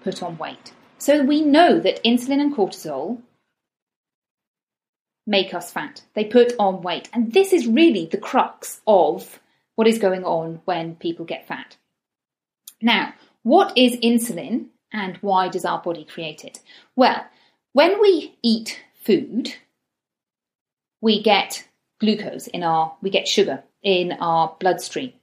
put 0.04 0.24
on 0.24 0.40
weight. 0.40 0.74
So 0.98 1.24
we 1.24 1.42
know 1.42 1.80
that 1.80 2.04
insulin 2.04 2.42
and 2.42 2.56
cortisol 2.56 3.22
make 5.30 5.54
us 5.54 5.72
fat. 5.72 6.02
They 6.16 6.26
put 6.26 6.54
on 6.58 6.82
weight. 6.82 7.08
And 7.14 7.32
this 7.32 7.54
is 7.54 7.68
really 7.68 8.08
the 8.08 8.18
crux 8.18 8.82
of 8.88 9.40
what 9.76 9.88
is 9.88 10.00
going 10.00 10.26
on 10.26 10.60
when 10.66 10.96
people 10.96 11.24
get 11.24 11.48
fat. 11.48 11.78
Now, 12.82 13.14
what 13.44 13.78
is 13.78 13.96
insulin 13.98 14.66
and 14.92 15.18
why 15.18 15.48
does 15.48 15.66
our 15.66 15.82
body 15.82 16.04
create 16.04 16.44
it? 16.44 16.60
Well, 16.96 17.24
when 17.74 18.02
we 18.02 18.38
eat 18.42 18.82
food, 19.04 19.54
we 21.00 21.22
get 21.22 21.64
glucose 22.00 22.48
in 22.48 22.64
our, 22.64 22.96
we 23.02 23.12
get 23.12 23.28
sugar 23.28 23.64
in 23.84 24.14
our 24.14 24.56
bloodstream. 24.60 25.14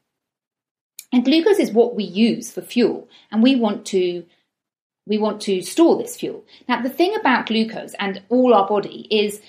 And 1.12 1.24
glucose 1.24 1.58
is 1.58 1.72
what 1.72 1.96
we 1.96 2.04
use 2.04 2.52
for 2.52 2.62
fuel, 2.62 3.08
and 3.30 3.42
we 3.42 3.56
want 3.56 3.86
to 3.86 4.24
we 5.06 5.18
want 5.18 5.40
to 5.42 5.62
store 5.62 5.96
this 5.96 6.16
fuel. 6.16 6.44
Now, 6.68 6.82
the 6.82 6.90
thing 6.90 7.14
about 7.14 7.46
glucose 7.46 7.94
and 8.00 8.22
all 8.28 8.52
our 8.52 8.66
body 8.66 9.06
is 9.08 9.40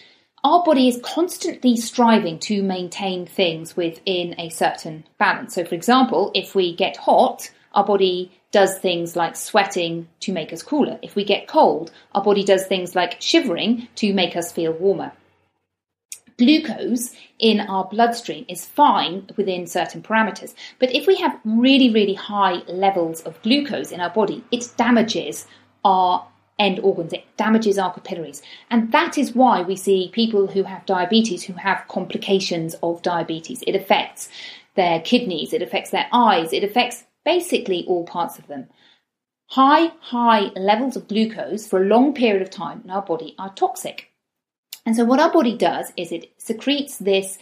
our 0.44 0.63
body 0.63 0.88
is 0.88 1.00
constantly 1.03 1.75
striving 1.75 2.39
to 2.39 2.62
maintain 2.62 3.25
things 3.25 3.75
within 3.75 4.39
a 4.39 4.50
certain 4.50 5.03
balance. 5.17 5.56
So, 5.56 5.65
for 5.65 5.75
example, 5.75 6.32
if 6.36 6.53
we 6.53 6.75
get 6.75 6.98
hot, 6.98 7.50
our 7.74 7.86
body 7.86 8.32
does 8.51 8.77
things 8.79 9.15
like 9.15 9.36
sweating 9.36 10.08
to 10.22 10.32
make 10.32 10.53
us 10.53 10.63
cooler. 10.63 11.00
If 11.01 11.15
we 11.15 11.24
get 11.25 11.48
cold, 11.48 11.91
our 12.13 12.24
body 12.24 12.44
does 12.44 12.65
things 12.65 12.96
like 12.96 13.22
shivering 13.22 13.88
to 13.96 14.13
make 14.13 14.36
us 14.36 14.51
feel 14.51 14.72
warmer. 14.72 15.12
Glucose 16.38 17.15
in 17.39 17.60
our 17.60 17.86
bloodstream 17.86 18.46
is 18.48 18.63
fine 18.63 19.27
within 19.38 19.65
certain 19.65 20.03
parameters, 20.03 20.53
but 20.77 20.94
if 20.94 21.08
we 21.08 21.15
have 21.15 21.39
really, 21.44 21.89
really 21.89 22.13
high 22.13 22.62
levels 22.67 23.22
of 23.22 23.41
glucose 23.41 23.91
in 23.91 24.00
our 24.00 24.12
body, 24.12 24.44
it 24.51 24.72
damages 24.77 25.48
our 25.84 26.27
end 26.60 26.80
organs. 26.80 27.14
It 27.14 27.26
damages 27.38 27.78
our 27.78 27.94
capillaries. 27.94 28.42
And 28.70 28.92
that 28.92 29.18
is 29.18 29.36
why 29.36 29.62
we 29.62 29.76
see 29.76 30.10
people 30.14 30.48
who 30.48 30.64
have 30.64 30.86
diabetes 30.86 31.44
who 31.44 31.54
have 31.54 31.88
complications 31.88 32.76
of 32.82 33.02
diabetes. 33.02 33.64
It 33.68 33.76
affects 33.76 34.30
their 34.76 35.00
kidneys, 35.02 35.54
it 35.54 35.62
affects 35.62 35.90
their 35.90 36.08
eyes, 36.12 36.54
it 36.54 36.64
affects 36.64 37.04
basically 37.26 37.84
all 37.88 38.06
parts 38.06 38.38
of 38.38 38.48
them. 38.48 38.68
High, 39.50 39.92
high 40.02 40.52
levels 40.56 40.96
of 40.96 41.08
glucose 41.08 41.68
for 41.68 41.82
a 41.82 41.86
long 41.86 42.14
period 42.14 42.42
of 42.42 42.50
time 42.50 42.82
in 42.84 42.92
our 42.92 43.02
body 43.02 43.36
are 43.40 43.54
toxic. 43.54 44.12
And 44.86 44.96
so 44.96 45.04
what 45.04 45.20
our 45.20 45.32
body 45.32 45.58
does 45.58 45.92
is 45.98 46.12
it 46.12 46.32
secretes 46.38 46.98
this 46.98 47.38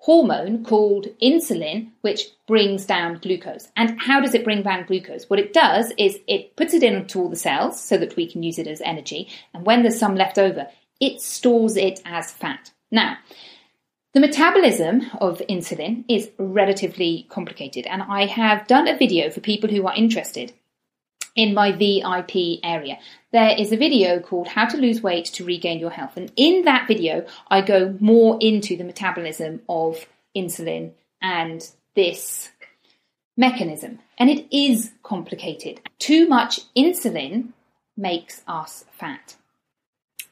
hormone 0.00 0.64
called 0.64 1.06
insulin, 1.22 1.90
which 2.00 2.22
brings 2.46 2.86
down 2.86 3.18
glucose. 3.18 3.68
And 3.76 4.00
how 4.00 4.20
does 4.20 4.34
it 4.34 4.44
bring 4.44 4.62
down 4.62 4.86
glucose? 4.86 5.28
What 5.28 5.38
it 5.38 5.52
does 5.52 5.92
is 5.98 6.18
it 6.26 6.56
puts 6.56 6.72
it 6.72 6.82
into 6.82 7.20
all 7.20 7.28
the 7.28 7.36
cells 7.36 7.78
so 7.78 7.98
that 7.98 8.16
we 8.16 8.26
can 8.26 8.42
use 8.42 8.58
it 8.58 8.66
as 8.66 8.80
energy. 8.80 9.28
And 9.52 9.66
when 9.66 9.82
there's 9.82 9.98
some 9.98 10.14
left 10.14 10.38
over, 10.38 10.68
it 11.00 11.20
stores 11.20 11.76
it 11.76 12.00
as 12.06 12.32
fat. 12.32 12.72
Now, 12.90 13.18
the 14.14 14.20
metabolism 14.20 15.02
of 15.20 15.42
insulin 15.48 16.04
is 16.08 16.30
relatively 16.38 17.26
complicated, 17.28 17.86
and 17.86 18.02
I 18.02 18.26
have 18.26 18.66
done 18.66 18.88
a 18.88 18.98
video 18.98 19.30
for 19.30 19.40
people 19.40 19.70
who 19.70 19.86
are 19.86 19.94
interested 19.94 20.52
in 21.36 21.54
my 21.54 21.72
VIP 21.72 22.60
area. 22.62 22.98
There 23.32 23.54
is 23.56 23.72
a 23.72 23.76
video 23.76 24.20
called 24.20 24.48
How 24.48 24.66
to 24.66 24.76
Lose 24.76 25.02
Weight 25.02 25.26
to 25.26 25.44
Regain 25.44 25.78
Your 25.78 25.90
Health. 25.90 26.16
And 26.16 26.32
in 26.36 26.64
that 26.64 26.88
video, 26.88 27.26
I 27.48 27.60
go 27.60 27.96
more 28.00 28.38
into 28.40 28.76
the 28.76 28.84
metabolism 28.84 29.62
of 29.68 30.06
insulin 30.36 30.92
and 31.22 31.68
this 31.94 32.50
mechanism. 33.36 34.00
And 34.18 34.30
it 34.30 34.46
is 34.54 34.92
complicated. 35.02 35.80
Too 35.98 36.28
much 36.28 36.60
insulin 36.74 37.52
makes 37.96 38.42
us 38.46 38.84
fat. 38.92 39.36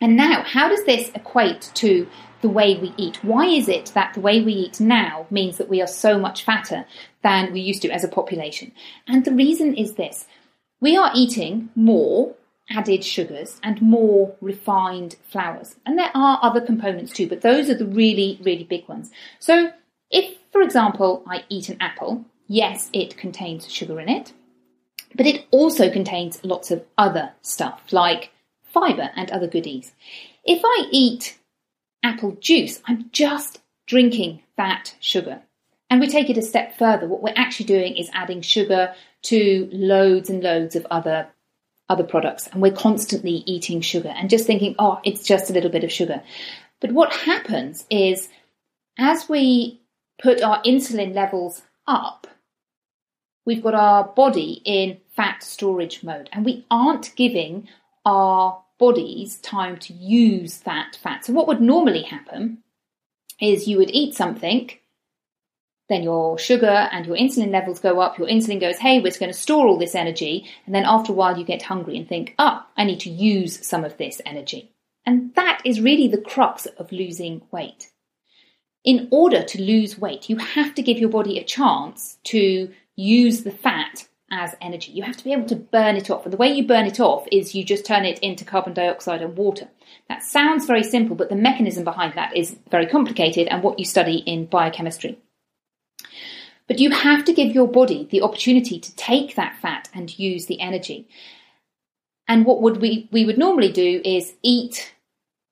And 0.01 0.17
now, 0.17 0.43
how 0.45 0.69
does 0.69 0.85
this 0.85 1.11
equate 1.15 1.73
to 1.75 2.07
the 2.41 2.49
way 2.49 2.77
we 2.77 2.95
eat? 2.97 3.23
Why 3.25 3.47
is 3.47 3.69
it 3.69 3.87
that 3.95 4.15
the 4.15 4.21
way 4.21 4.41
we 4.41 4.53
eat 4.53 4.79
now 4.79 5.27
means 5.29 5.57
that 5.57 5.69
we 5.69 5.83
are 5.83 5.89
so 5.89 6.19
much 6.19 6.45
fatter 6.45 6.85
than 7.23 7.53
we 7.53 7.61
used 7.61 7.83
to 7.83 7.91
as 7.91 8.05
a 8.05 8.09
population? 8.09 8.73
And 9.09 9.25
the 9.25 9.33
reason 9.33 9.75
is 9.75 9.95
this 9.95 10.27
we 10.81 10.97
are 10.97 11.11
eating 11.15 11.71
more 11.75 12.35
added 12.71 13.05
sugars 13.05 13.61
and 13.63 13.81
more 13.81 14.37
refined 14.41 15.17
flours. 15.29 15.77
And 15.87 15.99
there 15.99 16.11
are 16.15 16.39
other 16.43 16.61
components 16.61 17.13
too, 17.13 17.27
but 17.29 17.41
those 17.41 17.71
are 17.71 17.75
the 17.77 17.87
really, 17.87 18.39
really 18.43 18.65
big 18.65 18.89
ones. 18.89 19.11
So, 19.39 19.73
if, 20.11 20.39
for 20.53 20.63
example, 20.63 21.23
I 21.27 21.45
eat 21.49 21.69
an 21.69 21.79
apple, 21.81 22.25
yes, 22.47 22.91
it 22.93 23.17
contains 23.17 23.71
sugar 23.71 24.01
in 24.01 24.09
it, 24.09 24.33
but 25.15 25.27
it 25.27 25.47
also 25.51 25.91
contains 25.91 26.45
lots 26.45 26.71
of 26.71 26.85
other 26.97 27.33
stuff 27.43 27.83
like 27.91 28.31
fibre 28.63 29.11
and 29.17 29.31
other 29.31 29.47
goodies. 29.47 29.93
If 30.45 30.61
I 30.65 30.89
eat 30.91 31.39
apple 32.03 32.37
juice, 32.41 32.81
I'm 32.87 33.11
just 33.13 33.61
drinking 33.87 34.43
that 34.57 34.95
sugar. 35.01 35.43
And 35.91 36.01
we 36.01 36.09
take 36.09 36.29
it 36.29 36.37
a 36.37 36.43
step 36.43 36.77
further. 36.77 37.09
What 37.09 37.23
we're 37.23 37.33
actually 37.35 37.67
doing 37.67 37.97
is 37.97 38.11
adding 38.13 38.43
sugar 38.43 38.95
to 39.23 39.69
loads 39.73 40.29
and 40.29 40.43
loads 40.43 40.77
of 40.77 40.87
other 40.91 41.29
other 41.89 42.05
products 42.05 42.47
and 42.49 42.61
we're 42.61 42.71
constantly 42.71 43.43
eating 43.47 43.81
sugar 43.81 44.11
and 44.11 44.29
just 44.29 44.47
thinking, 44.47 44.75
oh, 44.79 45.01
it's 45.05 45.23
just 45.23 45.49
a 45.49 45.55
little 45.55 45.71
bit 45.71 45.85
of 45.85 45.91
sugar. 45.91 46.23
But 46.81 46.93
what 46.93 47.13
happens 47.13 47.87
is 47.89 48.29
as 48.99 49.29
we 49.29 49.81
put 50.21 50.43
our 50.43 50.63
insulin 50.65 51.15
levels 51.15 51.63
up, 51.87 52.27
we've 53.47 53.63
got 53.63 53.75
our 53.75 54.05
body 54.05 54.61
in 54.65 54.99
fat 55.17 55.43
storage 55.43 56.03
mode 56.03 56.29
and 56.33 56.45
we 56.45 56.67
aren't 56.71 57.17
giving 57.17 57.69
our 58.05 58.63
bodies 58.79 59.39
time 59.39 59.79
to 59.79 59.93
use 59.93 60.59
that 60.59 60.97
fat. 61.03 61.25
So, 61.25 61.33
what 61.33 61.49
would 61.49 61.61
normally 61.61 62.03
happen 62.03 62.59
is 63.41 63.67
you 63.67 63.79
would 63.79 63.91
eat 63.91 64.15
something, 64.15 64.71
then 65.89 66.03
your 66.03 66.39
sugar 66.39 66.89
and 66.93 67.07
your 67.07 67.17
insulin 67.17 67.51
levels 67.51 67.81
go 67.81 68.01
up. 68.01 68.19
Your 68.19 68.29
insulin 68.29 68.61
goes, 68.61 68.79
hey, 68.79 69.01
we're 69.01 69.11
going 69.19 69.33
to 69.33 69.39
store 69.39 69.67
all 69.67 69.79
this 69.79 69.95
energy. 69.95 70.47
And 70.67 70.75
then 70.75 70.85
after 70.87 71.13
a 71.13 71.15
while, 71.15 71.39
you 71.39 71.45
get 71.45 71.63
hungry 71.63 71.97
and 71.97 72.07
think, 72.07 72.35
oh, 72.39 72.63
I 72.77 72.85
need 72.85 73.01
to 73.01 73.11
use 73.11 73.67
some 73.67 73.85
of 73.85 73.97
this 73.97 74.21
energy. 74.27 74.73
And 75.07 75.35
that 75.35 75.63
is 75.65 75.81
really 75.81 76.07
the 76.09 76.21
crux 76.21 76.67
of 76.67 76.93
losing 76.93 77.43
weight. 77.51 77.89
In 78.85 79.09
order 79.11 79.43
to 79.43 79.63
lose 79.63 79.99
weight, 79.99 80.29
you 80.29 80.37
have 80.37 80.75
to 80.75 80.83
give 80.83 80.99
your 80.99 81.09
body 81.09 81.39
a 81.39 81.45
chance 81.45 82.19
to 82.25 82.71
use 82.95 83.43
the 83.43 83.51
fat 83.51 84.07
as 84.31 84.55
energy. 84.61 84.93
You 84.93 85.05
have 85.05 85.17
to 85.17 85.25
be 85.25 85.33
able 85.33 85.47
to 85.47 85.57
burn 85.57 85.97
it 85.97 86.11
off. 86.11 86.25
And 86.25 86.33
the 86.33 86.37
way 86.37 86.49
you 86.49 86.67
burn 86.67 86.85
it 86.85 87.01
off 87.01 87.27
is 87.33 87.55
you 87.55 87.65
just 87.65 87.87
turn 87.87 88.05
it 88.05 88.19
into 88.19 88.45
carbon 88.45 88.75
dioxide 88.75 89.23
and 89.23 89.37
water. 89.37 89.69
That 90.11 90.23
sounds 90.23 90.67
very 90.67 90.85
simple, 90.85 91.17
but 91.17 91.31
the 91.31 91.37
mechanism 91.37 91.85
behind 91.85 92.15
that 92.15 92.37
is 92.37 92.57
very 92.71 92.87
complicated 92.87 93.49
and 93.49 93.63
what 93.63 93.79
you 93.79 93.87
study 93.87 94.17
in 94.19 94.45
biochemistry. 94.45 95.19
But 96.67 96.79
you 96.79 96.91
have 96.91 97.25
to 97.25 97.33
give 97.33 97.55
your 97.55 97.67
body 97.67 98.07
the 98.11 98.23
opportunity 98.23 98.79
to 98.79 98.97
take 98.97 99.35
that 99.35 99.59
fat 99.61 99.89
and 99.95 100.19
use 100.19 100.47
the 100.47 100.61
energy. 100.61 101.09
And 102.29 102.45
what 102.45 102.61
would 102.61 102.77
we, 102.77 103.09
we 103.11 103.25
would 103.25 103.39
normally 103.39 103.73
do 103.73 104.03
is 104.05 104.35
eat, 104.43 104.95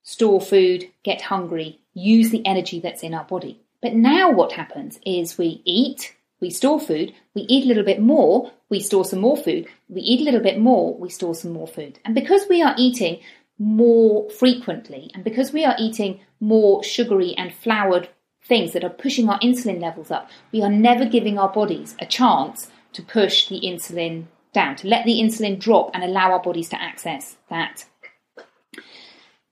store 0.03 0.41
food, 0.41 0.91
get 1.03 1.23
hungry, 1.23 1.81
use 1.95 2.31
the 2.31 2.45
energy 2.45 2.81
that's 2.81 3.03
in 3.03 3.15
our 3.15 3.25
body. 3.25 3.61
But 3.81 3.95
now 3.95 4.31
what 4.31 4.53
happens 4.53 5.01
is 5.07 5.39
we 5.39 5.63
eat, 5.65 6.15
we 6.41 6.51
store 6.51 6.79
food, 6.81 7.15
we 7.35 7.43
eat 7.43 7.65
a 7.65 7.69
little 7.69 7.85
bit 7.85 8.01
more, 8.01 8.53
we 8.69 8.81
store 8.81 9.05
some 9.07 9.21
more 9.21 9.37
food, 9.37 9.67
we 9.89 10.03
eat 10.03 10.21
a 10.21 10.25
little 10.25 10.41
bit 10.41 10.59
more, 10.59 10.95
we 10.99 11.09
store 11.09 11.35
some 11.35 11.53
more 11.53 11.67
food. 11.67 11.99
And 12.05 12.15
because 12.15 12.47
we 12.49 12.63
are 12.63 12.75
eating 12.77 13.21
more 13.59 14.29
frequently, 14.29 15.11
and 15.15 15.25
because 15.25 15.53
we 15.53 15.65
are 15.65 15.77
eating 15.79 16.21
more 16.41 16.83
sugary 16.85 17.35
and 17.39 17.55
floured 17.55 18.11
things 18.47 18.73
that 18.73 18.85
are 18.85 18.91
pushing 18.91 19.29
our 19.29 19.39
insulin 19.41 19.81
levels 19.81 20.11
up, 20.11 20.31
we 20.53 20.63
are 20.63 20.71
never 20.71 21.05
giving 21.05 21.39
our 21.39 21.53
bodies 21.53 21.97
a 21.99 22.07
chance 22.07 22.71
to 22.93 23.03
push 23.03 23.49
the 23.49 23.61
insulin 23.61 24.27
down, 24.53 24.77
to 24.77 24.89
let 24.89 25.05
the 25.05 25.21
insulin 25.21 25.59
drop 25.59 25.91
and 25.93 26.03
allow 26.03 26.33
our 26.33 26.43
bodies 26.43 26.69
to 26.71 26.81
access 26.81 27.37
that 27.51 27.85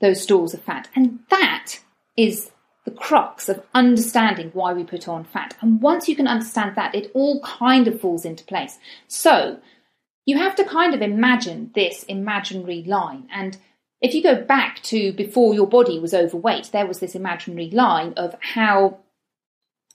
those 0.01 0.23
stores 0.23 0.55
of 0.55 0.63
fat. 0.63 0.89
And 0.95 1.21
that 1.31 1.81
is 2.17 2.51
the 2.85 2.91
crux 2.91 3.49
of 3.49 3.63
understanding 3.75 4.51
why 4.53 4.73
we 4.73 4.85
put 4.85 5.09
on 5.09 5.25
fat. 5.25 5.57
And 5.61 5.81
once 5.81 6.09
you 6.09 6.17
can 6.17 6.27
understand 6.27 6.77
that, 6.77 6.95
it 6.95 7.11
all 7.15 7.41
kind 7.43 7.89
of 7.89 8.01
falls 8.01 8.25
into 8.25 8.45
place. 8.45 8.79
So 9.09 9.59
you 10.27 10.39
have 10.39 10.55
to 10.57 10.65
kind 10.65 10.95
of 10.95 11.03
imagine 11.03 11.71
this 11.75 12.03
imaginary 12.05 12.83
line. 12.87 13.29
And 13.33 13.57
if 14.05 14.15
you 14.15 14.23
go 14.23 14.43
back 14.43 14.83
to 14.83 15.15
before 15.15 15.55
your 15.55 15.67
body 15.67 15.99
was 15.99 16.13
overweight, 16.13 16.71
there 16.73 16.87
was 16.87 17.01
this 17.01 17.15
imaginary 17.15 17.71
line 17.71 18.13
of 18.19 18.37
how 18.41 18.99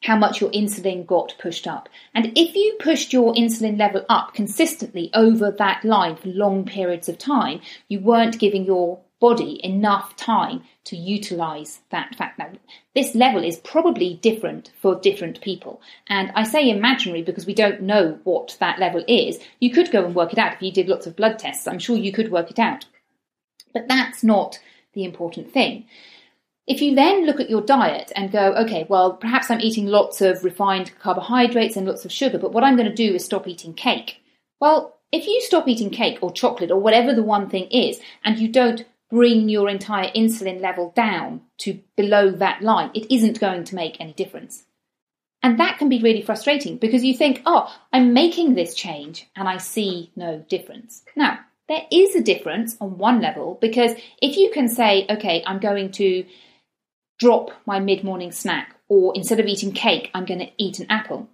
how 0.01 0.15
much 0.15 0.41
your 0.41 0.49
insulin 0.49 1.05
got 1.05 1.35
pushed 1.39 1.67
up. 1.67 1.87
And 2.15 2.31
if 2.35 2.55
you 2.55 2.75
pushed 2.79 3.13
your 3.13 3.33
insulin 3.35 3.77
level 3.77 4.05
up 4.09 4.33
consistently 4.33 5.11
over 5.13 5.51
that 5.51 5.83
line 5.83 6.15
for 6.15 6.29
long 6.29 6.65
periods 6.65 7.07
of 7.07 7.19
time, 7.19 7.61
you 7.87 7.99
weren't 7.99 8.39
giving 8.39 8.65
your 8.65 8.99
body 9.19 9.59
enough 9.63 10.15
time 10.15 10.63
to 10.85 10.95
utilize 10.95 11.81
that 11.91 12.15
fact. 12.15 12.39
Now, 12.39 12.53
this 12.95 13.13
level 13.13 13.43
is 13.43 13.57
probably 13.57 14.15
different 14.15 14.71
for 14.81 14.95
different 14.95 15.39
people. 15.41 15.81
And 16.07 16.31
I 16.33 16.43
say 16.45 16.69
imaginary 16.69 17.21
because 17.21 17.45
we 17.45 17.53
don't 17.53 17.81
know 17.81 18.17
what 18.23 18.57
that 18.59 18.79
level 18.79 19.03
is. 19.07 19.37
You 19.59 19.69
could 19.71 19.91
go 19.91 20.03
and 20.05 20.15
work 20.15 20.33
it 20.33 20.39
out. 20.39 20.53
If 20.53 20.61
you 20.63 20.71
did 20.71 20.87
lots 20.87 21.05
of 21.05 21.17
blood 21.17 21.37
tests, 21.37 21.67
I'm 21.67 21.79
sure 21.79 21.97
you 21.97 22.13
could 22.13 22.31
work 22.31 22.49
it 22.49 22.57
out. 22.57 22.85
But 23.73 23.87
that's 23.87 24.23
not 24.23 24.59
the 24.93 25.03
important 25.03 25.51
thing. 25.51 25.85
If 26.67 26.81
you 26.81 26.93
then 26.93 27.25
look 27.25 27.39
at 27.39 27.49
your 27.49 27.61
diet 27.61 28.11
and 28.15 28.31
go, 28.31 28.53
okay, 28.53 28.85
well, 28.87 29.13
perhaps 29.13 29.49
I'm 29.49 29.61
eating 29.61 29.87
lots 29.87 30.21
of 30.21 30.43
refined 30.43 30.91
carbohydrates 30.99 31.75
and 31.75 31.87
lots 31.87 32.05
of 32.05 32.11
sugar, 32.11 32.37
but 32.37 32.51
what 32.51 32.63
I'm 32.63 32.75
going 32.75 32.89
to 32.89 32.93
do 32.93 33.15
is 33.15 33.25
stop 33.25 33.47
eating 33.47 33.73
cake. 33.73 34.21
Well, 34.59 34.97
if 35.11 35.25
you 35.25 35.41
stop 35.41 35.67
eating 35.67 35.89
cake 35.89 36.19
or 36.21 36.31
chocolate 36.31 36.69
or 36.69 36.79
whatever 36.79 37.13
the 37.13 37.23
one 37.23 37.49
thing 37.49 37.67
is, 37.71 37.99
and 38.23 38.37
you 38.37 38.47
don't 38.47 38.85
bring 39.09 39.49
your 39.49 39.67
entire 39.67 40.11
insulin 40.11 40.61
level 40.61 40.91
down 40.95 41.41
to 41.59 41.79
below 41.95 42.29
that 42.29 42.61
line, 42.61 42.91
it 42.93 43.11
isn't 43.11 43.39
going 43.39 43.63
to 43.63 43.75
make 43.75 43.99
any 43.99 44.13
difference. 44.13 44.65
And 45.41 45.59
that 45.59 45.77
can 45.77 45.89
be 45.89 46.01
really 46.01 46.21
frustrating 46.21 46.77
because 46.77 47.03
you 47.03 47.15
think, 47.15 47.41
oh, 47.45 47.73
I'm 47.91 48.13
making 48.13 48.53
this 48.53 48.75
change 48.75 49.27
and 49.35 49.47
I 49.47 49.57
see 49.57 50.11
no 50.15 50.45
difference. 50.49 51.03
Now, 51.15 51.39
there 51.69 51.85
is 51.91 52.15
a 52.15 52.21
difference 52.21 52.75
on 52.81 52.97
one 52.97 53.21
level 53.21 53.57
because 53.61 53.93
if 54.21 54.35
you 54.35 54.51
can 54.51 54.67
say, 54.67 55.05
okay, 55.09 55.43
I'm 55.45 55.59
going 55.59 55.91
to 55.93 56.25
drop 57.19 57.51
my 57.65 57.79
mid 57.79 58.03
morning 58.03 58.31
snack, 58.31 58.75
or 58.89 59.13
instead 59.15 59.39
of 59.39 59.45
eating 59.45 59.71
cake, 59.71 60.09
I'm 60.13 60.25
going 60.25 60.39
to 60.39 60.51
eat 60.57 60.79
an 60.79 60.87
apple, 60.89 61.29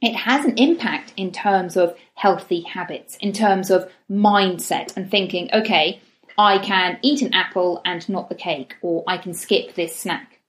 it 0.00 0.14
has 0.14 0.44
an 0.44 0.58
impact 0.58 1.12
in 1.16 1.32
terms 1.32 1.76
of 1.76 1.96
healthy 2.14 2.60
habits, 2.60 3.16
in 3.20 3.32
terms 3.32 3.70
of 3.70 3.90
mindset 4.10 4.96
and 4.96 5.10
thinking, 5.10 5.50
okay, 5.52 6.00
I 6.38 6.58
can 6.58 6.98
eat 7.02 7.22
an 7.22 7.34
apple 7.34 7.80
and 7.84 8.08
not 8.08 8.28
the 8.28 8.34
cake, 8.34 8.76
or 8.80 9.02
I 9.06 9.18
can 9.18 9.34
skip 9.34 9.74
this 9.74 9.96
snack. 9.96 10.40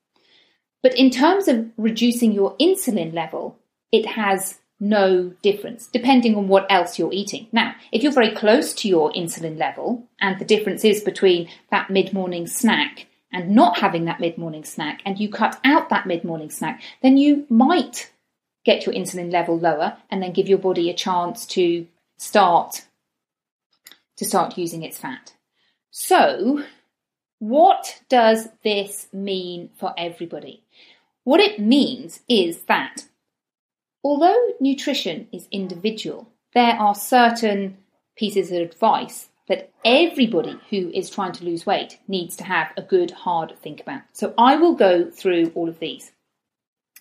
But 0.83 0.95
in 0.95 1.09
terms 1.09 1.47
of 1.47 1.71
reducing 1.77 2.31
your 2.31 2.55
insulin 2.57 3.13
level, 3.13 3.57
it 3.91 4.05
has 4.05 4.59
no 4.79 5.33
difference, 5.41 5.87
depending 5.87 6.35
on 6.35 6.47
what 6.47 6.69
else 6.69 6.99
you're 6.99 7.13
eating. 7.13 7.47
Now, 7.51 7.75
if 7.91 8.03
you're 8.03 8.11
very 8.11 8.31
close 8.31 8.73
to 8.75 8.89
your 8.89 9.11
insulin 9.13 9.57
level, 9.57 10.07
and 10.19 10.37
the 10.39 10.45
difference 10.45 10.83
is 10.83 11.01
between 11.01 11.49
that 11.71 11.89
mid 11.89 12.13
morning 12.13 12.47
snack 12.47 13.07
and 13.31 13.51
not 13.51 13.79
having 13.79 14.05
that 14.05 14.19
mid 14.19 14.37
morning 14.37 14.63
snack, 14.63 15.01
and 15.05 15.19
you 15.19 15.29
cut 15.29 15.59
out 15.63 15.89
that 15.89 16.05
mid 16.05 16.23
morning 16.23 16.49
snack, 16.49 16.81
then 17.01 17.17
you 17.17 17.45
might 17.49 18.11
get 18.65 18.85
your 18.85 18.95
insulin 18.95 19.31
level 19.31 19.57
lower 19.57 19.97
and 20.09 20.21
then 20.21 20.33
give 20.33 20.49
your 20.49 20.57
body 20.57 20.89
a 20.89 20.93
chance 20.93 21.45
to 21.45 21.87
start 22.17 22.85
to 24.17 24.25
start 24.25 24.57
using 24.57 24.83
its 24.83 24.97
fat. 24.97 25.33
So, 25.91 26.63
what 27.39 28.01
does 28.09 28.47
this 28.63 29.07
mean 29.13 29.69
for 29.75 29.93
everybody? 29.97 30.63
What 31.23 31.39
it 31.39 31.59
means 31.59 32.21
is 32.29 32.63
that 32.63 33.05
although 34.05 34.53
nutrition 34.59 35.27
is 35.33 35.47
individual, 35.51 36.29
there 36.53 36.75
are 36.75 36.93
certain 36.93 37.75
pieces 38.15 38.51
of 38.51 38.59
advice 38.59 39.29
that 39.47 39.71
everybody 39.83 40.59
who 40.69 40.91
is 40.91 41.09
trying 41.09 41.31
to 41.31 41.43
lose 41.43 41.65
weight 41.65 41.97
needs 42.07 42.35
to 42.35 42.43
have 42.43 42.71
a 42.77 42.83
good 42.83 43.09
hard 43.09 43.51
think 43.63 43.81
about. 43.81 44.03
So 44.13 44.35
I 44.37 44.57
will 44.57 44.75
go 44.75 45.09
through 45.09 45.51
all 45.55 45.67
of 45.67 45.79
these. 45.79 46.11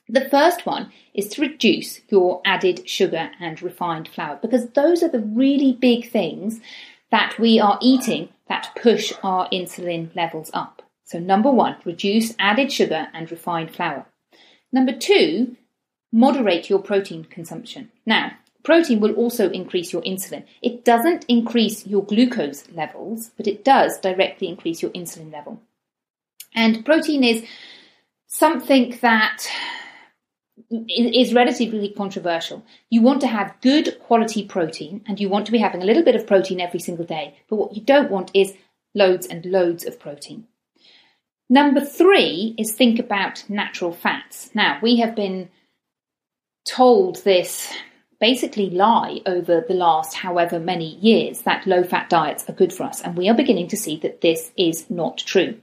The 0.08 0.28
first 0.30 0.64
one 0.64 0.92
is 1.12 1.28
to 1.30 1.42
reduce 1.42 2.00
your 2.08 2.40
added 2.46 2.88
sugar 2.88 3.30
and 3.38 3.60
refined 3.60 4.08
flour 4.08 4.38
because 4.40 4.70
those 4.70 5.02
are 5.02 5.08
the 5.08 5.20
really 5.20 5.72
big 5.72 6.10
things 6.10 6.60
that 7.10 7.38
we 7.38 7.60
are 7.60 7.78
eating 7.82 8.30
that 8.48 8.70
push 8.80 9.12
our 9.22 9.46
insulin 9.50 10.14
levels 10.16 10.50
up. 10.54 10.82
So, 11.04 11.18
number 11.18 11.50
one, 11.50 11.76
reduce 11.84 12.34
added 12.38 12.72
sugar 12.72 13.08
and 13.12 13.30
refined 13.30 13.74
flour. 13.74 14.06
Number 14.72 14.92
two, 14.92 15.56
moderate 16.14 16.70
your 16.70 16.79
protein 16.79 17.24
consumption. 17.24 17.90
Now, 18.07 18.33
protein 18.62 19.00
will 19.00 19.14
also 19.14 19.50
increase 19.50 19.92
your 19.92 20.03
insulin. 20.03 20.44
It 20.62 20.85
doesn't 20.85 21.24
increase 21.29 21.87
your 21.87 22.05
glucose 22.05 22.70
levels, 22.70 23.33
but 23.37 23.48
it 23.48 23.64
does 23.64 23.98
directly 23.98 24.48
increase 24.48 24.81
your 24.81 24.92
insulin 24.92 25.33
level. 25.33 25.61
And 26.55 26.85
protein 26.85 27.24
is 27.24 27.44
something 28.29 28.96
that 29.03 29.44
is 30.70 31.35
relatively 31.35 31.88
controversial. 31.88 32.64
You 32.90 33.03
want 33.03 33.20
to 33.22 33.27
have 33.27 33.61
good 33.61 33.98
quality 33.98 34.46
protein 34.46 35.03
and 35.09 35.18
you 35.18 35.29
want 35.29 35.46
to 35.46 35.53
be 35.53 35.59
having 35.59 35.83
a 35.83 35.85
little 35.85 36.05
bit 36.05 36.14
of 36.14 36.29
protein 36.29 36.61
every 36.61 36.79
single 36.79 37.05
day. 37.05 37.37
But 37.48 37.57
what 37.57 37.74
you 37.74 37.83
don't 37.83 38.11
want 38.11 38.31
is 38.35 38.55
loads 38.94 39.27
and 39.27 39.44
loads 39.44 39.85
of 39.85 39.98
protein. 39.98 40.46
Number 41.50 41.81
three 41.81 42.55
is 42.57 42.72
think 42.72 43.00
about 43.00 43.44
natural 43.50 43.92
fats. 43.92 44.50
Now, 44.55 44.79
we 44.81 44.98
have 44.98 45.16
been 45.16 45.50
told 46.64 47.22
this 47.24 47.72
basically 48.20 48.70
lie 48.70 49.20
over 49.27 49.64
the 49.66 49.74
last 49.74 50.14
however 50.14 50.59
many 50.59 50.94
years 50.96 51.42
that 51.42 51.66
low 51.66 51.83
fat 51.83 52.09
diets 52.09 52.48
are 52.48 52.55
good 52.55 52.72
for 52.72 52.85
us, 52.85 53.03
and 53.03 53.16
we 53.16 53.29
are 53.29 53.35
beginning 53.35 53.68
to 53.68 53.77
see 53.77 53.98
that 53.98 54.20
this 54.20 54.50
is 54.57 54.88
not 54.88 55.18
true. 55.18 55.61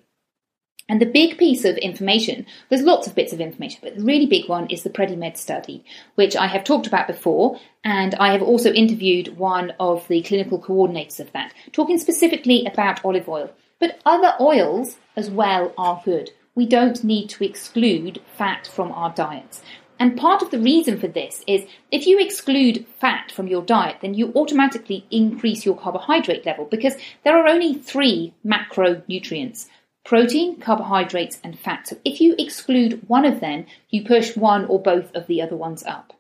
And 0.90 1.00
the 1.00 1.06
big 1.06 1.38
piece 1.38 1.64
of 1.64 1.78
information, 1.78 2.46
there's 2.70 2.82
lots 2.82 3.08
of 3.08 3.16
bits 3.16 3.32
of 3.32 3.40
information, 3.40 3.80
but 3.82 3.96
the 3.96 4.04
really 4.04 4.26
big 4.26 4.50
one 4.50 4.70
is 4.70 4.84
the 4.84 4.90
PREDIMED 4.90 5.38
study, 5.38 5.86
which 6.16 6.36
I 6.36 6.48
have 6.48 6.66
talked 6.66 6.86
about 6.86 7.08
before, 7.08 7.58
and 7.84 8.14
I 8.16 8.34
have 8.34 8.42
also 8.42 8.74
interviewed 8.74 9.38
one 9.38 9.74
of 9.80 10.06
the 10.10 10.22
clinical 10.22 10.60
coordinators 10.60 11.22
of 11.22 11.32
that, 11.32 11.54
talking 11.72 11.98
specifically 11.98 12.66
about 12.66 13.06
olive 13.06 13.30
oil. 13.30 13.52
But 13.80 14.02
other 14.06 14.34
oils 14.40 14.98
as 15.16 15.32
well 15.32 15.74
are 15.78 16.02
good. 16.04 16.32
We 16.56 16.66
don't 16.66 17.04
need 17.04 17.30
to 17.30 17.46
exclude 17.46 18.22
fat 18.38 18.68
from 18.68 18.92
our 18.92 19.14
diets. 19.14 19.62
And 20.02 20.18
part 20.18 20.42
of 20.42 20.50
the 20.50 20.58
reason 20.58 21.00
for 21.00 21.08
this 21.08 21.44
is 21.46 21.68
if 21.92 22.08
you 22.08 22.18
exclude 22.18 22.88
fat 23.00 23.32
from 23.32 23.46
your 23.46 23.62
diet, 23.62 23.98
then 24.02 24.16
you 24.16 24.34
automatically 24.34 25.06
increase 25.12 25.64
your 25.64 25.78
carbohydrate 25.78 26.44
level 26.44 26.66
because 26.66 26.96
there 27.24 27.38
are 27.38 27.48
only 27.48 27.76
three 27.76 28.34
macronutrients 28.44 29.68
protein, 30.04 30.60
carbohydrates, 30.60 31.40
and 31.44 31.60
fat. 31.60 31.88
So 31.88 32.00
if 32.04 32.20
you 32.20 32.34
exclude 32.40 33.08
one 33.08 33.26
of 33.26 33.42
them, 33.42 33.68
you 33.92 34.04
push 34.04 34.36
one 34.36 34.66
or 34.66 34.82
both 34.82 35.14
of 35.16 35.28
the 35.28 35.40
other 35.40 35.56
ones 35.56 35.84
up. 35.84 36.14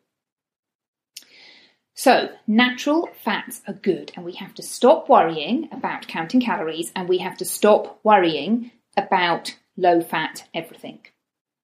So, 1.95 2.29
natural 2.45 3.09
fats 3.23 3.63
are 3.67 3.73
good, 3.73 4.11
and 4.15 4.23
we 4.23 4.33
have 4.33 4.53
to 4.55 4.61
stop 4.61 5.09
worrying 5.09 5.69
about 5.71 6.07
counting 6.07 6.41
calories 6.41 6.91
and 6.95 7.09
we 7.09 7.17
have 7.17 7.37
to 7.37 7.45
stop 7.45 7.99
worrying 8.03 8.69
about 8.95 9.57
low 9.75 10.01
fat 10.01 10.47
everything. 10.53 10.99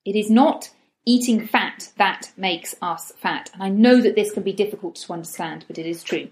It 0.04 0.16
is 0.16 0.32
not 0.32 0.72
eating 1.08 1.48
fat 1.48 1.90
that 1.98 2.32
makes 2.38 2.76
us 2.82 3.14
fat, 3.18 3.50
and 3.54 3.64
I 3.64 3.70
know 3.70 4.02
that 4.02 4.16
this 4.16 4.32
can 4.32 4.44
be 4.44 4.54
difficult 4.54 4.96
to 4.98 5.14
understand, 5.14 5.66
but 5.68 5.80
it 5.80 5.86
is 5.86 6.04
true. 6.04 6.28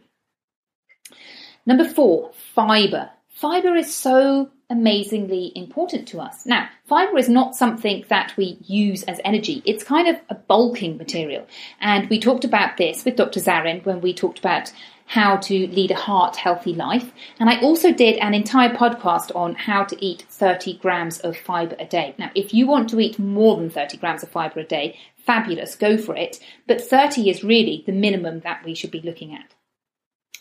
Number 1.65 1.85
four, 1.85 2.31
fiber. 2.53 3.09
Fiber 3.29 3.75
is 3.75 3.93
so 3.93 4.51
amazingly 4.69 5.51
important 5.55 6.07
to 6.09 6.19
us. 6.19 6.45
Now, 6.45 6.69
fiber 6.85 7.17
is 7.17 7.29
not 7.29 7.55
something 7.55 8.03
that 8.09 8.35
we 8.37 8.57
use 8.65 9.03
as 9.03 9.21
energy. 9.23 9.61
It's 9.65 9.83
kind 9.83 10.07
of 10.07 10.19
a 10.29 10.35
bulking 10.35 10.97
material. 10.97 11.47
And 11.79 12.09
we 12.09 12.19
talked 12.19 12.43
about 12.43 12.77
this 12.77 13.05
with 13.05 13.15
Dr. 13.15 13.39
Zarin 13.39 13.85
when 13.85 14.01
we 14.01 14.13
talked 14.13 14.39
about 14.39 14.71
how 15.05 15.37
to 15.37 15.67
lead 15.67 15.91
a 15.91 15.95
heart 15.95 16.35
healthy 16.35 16.73
life. 16.73 17.11
And 17.39 17.49
I 17.49 17.61
also 17.61 17.93
did 17.93 18.17
an 18.17 18.33
entire 18.33 18.73
podcast 18.73 19.35
on 19.35 19.55
how 19.55 19.83
to 19.83 20.05
eat 20.05 20.25
30 20.29 20.77
grams 20.77 21.19
of 21.19 21.37
fiber 21.37 21.75
a 21.79 21.85
day. 21.85 22.15
Now, 22.17 22.31
if 22.35 22.53
you 22.53 22.65
want 22.65 22.89
to 22.89 22.99
eat 22.99 23.19
more 23.19 23.55
than 23.55 23.69
30 23.69 23.97
grams 23.97 24.23
of 24.23 24.29
fiber 24.29 24.59
a 24.61 24.65
day, 24.65 24.97
fabulous, 25.17 25.75
go 25.75 25.97
for 25.97 26.15
it. 26.15 26.39
But 26.67 26.81
30 26.81 27.29
is 27.29 27.43
really 27.43 27.83
the 27.85 27.91
minimum 27.91 28.41
that 28.41 28.63
we 28.65 28.73
should 28.73 28.91
be 28.91 29.01
looking 29.01 29.33
at. 29.33 29.53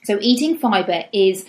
So 0.04 0.18
eating 0.20 0.58
fiber 0.58 1.04
is, 1.12 1.44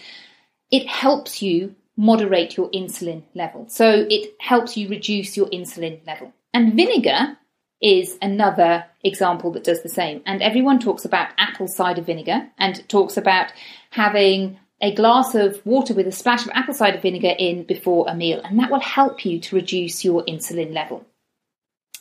it 0.71 0.87
helps 0.87 1.41
you 1.41 1.75
moderate 1.97 2.57
your 2.57 2.69
insulin 2.71 3.23
level. 3.33 3.65
So 3.69 4.05
it 4.09 4.35
helps 4.39 4.75
you 4.75 4.89
reduce 4.89 5.37
your 5.37 5.47
insulin 5.47 6.05
level. 6.05 6.33
And 6.53 6.73
vinegar 6.73 7.37
is 7.85 8.17
another 8.19 8.83
example 9.03 9.51
that 9.51 9.63
does 9.63 9.83
the 9.83 9.89
same. 9.89 10.23
And 10.25 10.41
everyone 10.41 10.79
talks 10.79 11.05
about 11.05 11.29
apple 11.37 11.67
cider 11.67 12.01
vinegar 12.01 12.49
and 12.57 12.87
talks 12.89 13.15
about 13.15 13.53
having 13.91 14.57
a 14.81 14.91
glass 14.95 15.35
of 15.35 15.63
water 15.67 15.93
with 15.93 16.07
a 16.07 16.11
splash 16.11 16.43
of 16.45 16.51
apple 16.55 16.73
cider 16.73 16.99
vinegar 16.99 17.35
in 17.37 17.63
before 17.63 18.07
a 18.09 18.15
meal, 18.15 18.41
and 18.43 18.57
that 18.59 18.71
will 18.71 18.79
help 18.79 19.23
you 19.23 19.39
to 19.39 19.55
reduce 19.55 20.03
your 20.03 20.23
insulin 20.25 20.73
level. 20.73 21.05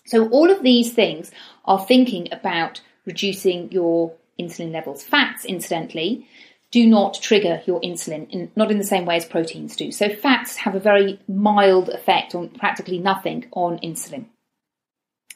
So, 0.07 0.27
all 0.31 0.51
of 0.51 0.63
these 0.63 0.95
things 0.95 1.31
are 1.67 1.85
thinking 1.85 2.29
about 2.33 2.81
reducing 3.05 3.71
your 3.71 4.15
insulin 4.41 4.73
levels. 4.73 5.03
Fats, 5.03 5.45
incidentally, 5.45 6.27
do 6.71 6.87
not 6.87 7.21
trigger 7.21 7.63
your 7.67 7.81
insulin, 7.83 8.29
in, 8.31 8.51
not 8.57 8.71
in 8.71 8.79
the 8.79 8.85
same 8.85 9.05
way 9.05 9.17
as 9.17 9.27
proteins 9.27 9.77
do. 9.77 9.93
So 9.93 10.09
fats 10.09 10.57
have 10.57 10.75
a 10.75 10.81
very 10.81 11.21
mild 11.29 11.91
effect 11.91 12.35
on 12.35 12.49
practically 12.49 12.99
nothing 12.99 13.47
on 13.53 13.79
insulin. 13.79 14.25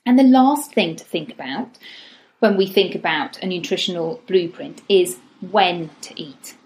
And 0.08 0.18
the 0.18 0.24
last 0.24 0.72
thing 0.72 0.96
to 0.96 1.04
think 1.04 1.30
about 1.30 1.76
when 2.38 2.56
we 2.56 2.66
think 2.66 2.94
about 2.94 3.42
a 3.42 3.46
nutritional 3.46 4.22
blueprint 4.26 4.80
is 4.88 5.18
when 5.42 5.90
to 6.00 6.18
eat. 6.18 6.56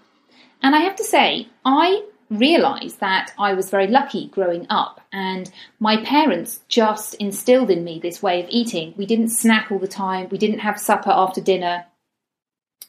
And 0.61 0.73
I 0.73 0.79
have 0.79 0.95
to 0.95 1.03
say, 1.03 1.49
I 1.65 2.05
realised 2.29 3.01
that 3.01 3.33
I 3.37 3.53
was 3.53 3.69
very 3.69 3.87
lucky 3.87 4.29
growing 4.29 4.65
up, 4.69 5.01
and 5.11 5.51
my 5.77 5.97
parents 6.05 6.61
just 6.69 7.15
instilled 7.15 7.69
in 7.69 7.83
me 7.83 7.99
this 7.99 8.23
way 8.23 8.41
of 8.41 8.47
eating. 8.49 8.93
We 8.95 9.05
didn't 9.05 9.27
snack 9.27 9.73
all 9.73 9.79
the 9.79 9.89
time, 9.89 10.29
we 10.31 10.37
didn't 10.37 10.59
have 10.59 10.79
supper 10.79 11.11
after 11.11 11.41
dinner, 11.41 11.85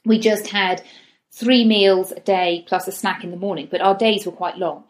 we 0.05 0.21
just 0.21 0.47
had 0.47 0.85
three 1.33 1.65
meals 1.65 2.13
a 2.13 2.21
day 2.21 2.65
plus 2.69 2.87
a 2.87 2.93
snack 2.93 3.25
in 3.25 3.33
the 3.33 3.37
morning, 3.37 3.67
but 3.69 3.81
our 3.81 3.97
days 3.97 4.25
were 4.25 4.31
quite 4.31 4.57
long. 4.57 4.85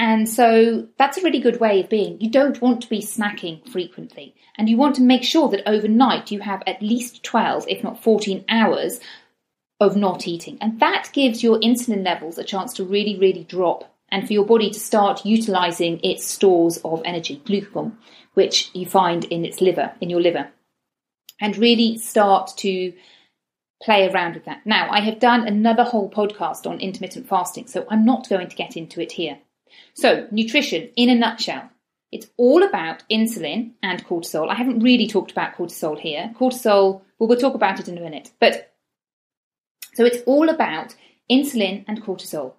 And 0.00 0.26
so 0.26 0.88
that's 0.96 1.18
a 1.18 1.22
really 1.22 1.40
good 1.40 1.60
way 1.60 1.80
of 1.80 1.90
being. 1.90 2.18
You 2.22 2.30
don't 2.30 2.62
want 2.62 2.80
to 2.80 2.88
be 2.88 3.02
snacking 3.02 3.68
frequently, 3.70 4.34
and 4.56 4.66
you 4.66 4.78
want 4.78 4.94
to 4.94 5.02
make 5.02 5.22
sure 5.22 5.50
that 5.50 5.68
overnight 5.68 6.30
you 6.30 6.40
have 6.40 6.62
at 6.66 6.80
least 6.80 7.22
12, 7.22 7.66
if 7.68 7.84
not 7.84 8.02
14 8.02 8.46
hours 8.48 8.98
of 9.78 9.96
not 9.96 10.26
eating. 10.26 10.56
And 10.62 10.80
that 10.80 11.10
gives 11.12 11.42
your 11.42 11.60
insulin 11.60 12.02
levels 12.02 12.38
a 12.38 12.44
chance 12.44 12.72
to 12.74 12.84
really, 12.84 13.18
really 13.18 13.44
drop 13.44 13.94
and 14.08 14.26
for 14.26 14.32
your 14.32 14.46
body 14.46 14.70
to 14.70 14.80
start 14.80 15.26
utilizing 15.26 16.00
its 16.02 16.24
stores 16.24 16.78
of 16.78 17.02
energy, 17.04 17.42
glucagon, 17.44 17.92
which 18.32 18.70
you 18.72 18.86
find 18.86 19.26
in 19.26 19.44
its 19.44 19.60
liver, 19.60 19.92
in 20.00 20.08
your 20.08 20.22
liver, 20.22 20.48
and 21.42 21.58
really 21.58 21.98
start 21.98 22.52
to 22.56 22.94
play 23.82 24.08
around 24.08 24.32
with 24.32 24.46
that. 24.46 24.64
Now, 24.64 24.88
I 24.90 25.00
have 25.00 25.20
done 25.20 25.46
another 25.46 25.84
whole 25.84 26.10
podcast 26.10 26.66
on 26.66 26.80
intermittent 26.80 27.28
fasting, 27.28 27.66
so 27.66 27.86
I'm 27.90 28.06
not 28.06 28.30
going 28.30 28.48
to 28.48 28.56
get 28.56 28.78
into 28.78 29.02
it 29.02 29.12
here. 29.12 29.40
So, 29.94 30.26
nutrition 30.30 30.90
in 30.96 31.10
a 31.10 31.14
nutshell. 31.14 31.70
It's 32.12 32.26
all 32.36 32.64
about 32.64 33.04
insulin 33.08 33.72
and 33.82 34.04
cortisol. 34.04 34.48
I 34.48 34.54
haven't 34.54 34.80
really 34.80 35.06
talked 35.06 35.30
about 35.30 35.54
cortisol 35.54 35.98
here. 35.98 36.32
Cortisol, 36.36 37.02
well, 37.18 37.28
we'll 37.28 37.38
talk 37.38 37.54
about 37.54 37.78
it 37.78 37.88
in 37.88 37.96
a 37.96 38.00
minute. 38.00 38.30
But 38.40 38.74
so 39.94 40.04
it's 40.04 40.22
all 40.26 40.48
about 40.48 40.94
insulin 41.30 41.84
and 41.86 42.02
cortisol. 42.02 42.54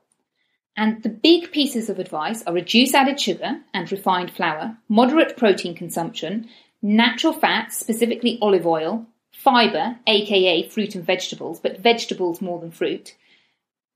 And 0.78 1.04
the 1.04 1.10
big 1.10 1.52
pieces 1.52 1.90
of 1.90 2.00
advice 2.00 2.44
are 2.44 2.54
reduce 2.54 2.94
added 2.94 3.20
sugar 3.20 3.62
and 3.74 3.92
refined 3.92 4.32
flour, 4.32 4.78
moderate 4.88 5.36
protein 5.36 5.76
consumption, 5.76 6.48
natural 6.82 7.34
fats, 7.34 7.78
specifically 7.78 8.40
olive 8.42 8.66
oil, 8.66 9.06
fibre, 9.32 10.00
aka 10.08 10.68
fruit 10.70 10.96
and 10.96 11.06
vegetables, 11.06 11.60
but 11.60 11.80
vegetables 11.80 12.42
more 12.42 12.60
than 12.60 12.72
fruit, 12.72 13.16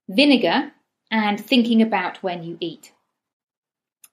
vinegar, 0.09 0.71
and 1.09 1.39
thinking 1.39 1.81
about 1.81 2.21
when 2.21 2.43
you 2.43 2.57
eat. 2.59 2.91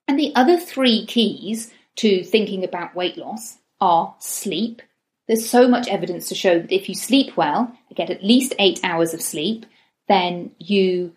And 0.07 0.19
the 0.19 0.33
other 0.35 0.59
three 0.59 1.05
keys 1.05 1.71
to 1.97 2.23
thinking 2.23 2.63
about 2.63 2.95
weight 2.95 3.17
loss 3.17 3.57
are 3.79 4.15
sleep. 4.19 4.81
There's 5.27 5.49
so 5.49 5.67
much 5.67 5.87
evidence 5.87 6.29
to 6.29 6.35
show 6.35 6.59
that 6.59 6.73
if 6.73 6.89
you 6.89 6.95
sleep 6.95 7.37
well, 7.37 7.77
get 7.95 8.09
at 8.09 8.23
least 8.23 8.53
eight 8.59 8.79
hours 8.83 9.13
of 9.13 9.21
sleep, 9.21 9.65
then 10.07 10.51
you, 10.59 11.13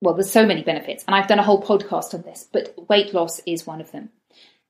well, 0.00 0.14
there's 0.14 0.30
so 0.30 0.46
many 0.46 0.62
benefits. 0.62 1.04
And 1.06 1.14
I've 1.14 1.28
done 1.28 1.38
a 1.38 1.44
whole 1.44 1.62
podcast 1.62 2.12
on 2.14 2.22
this, 2.22 2.46
but 2.52 2.74
weight 2.88 3.14
loss 3.14 3.40
is 3.46 3.66
one 3.66 3.80
of 3.80 3.90
them. 3.92 4.10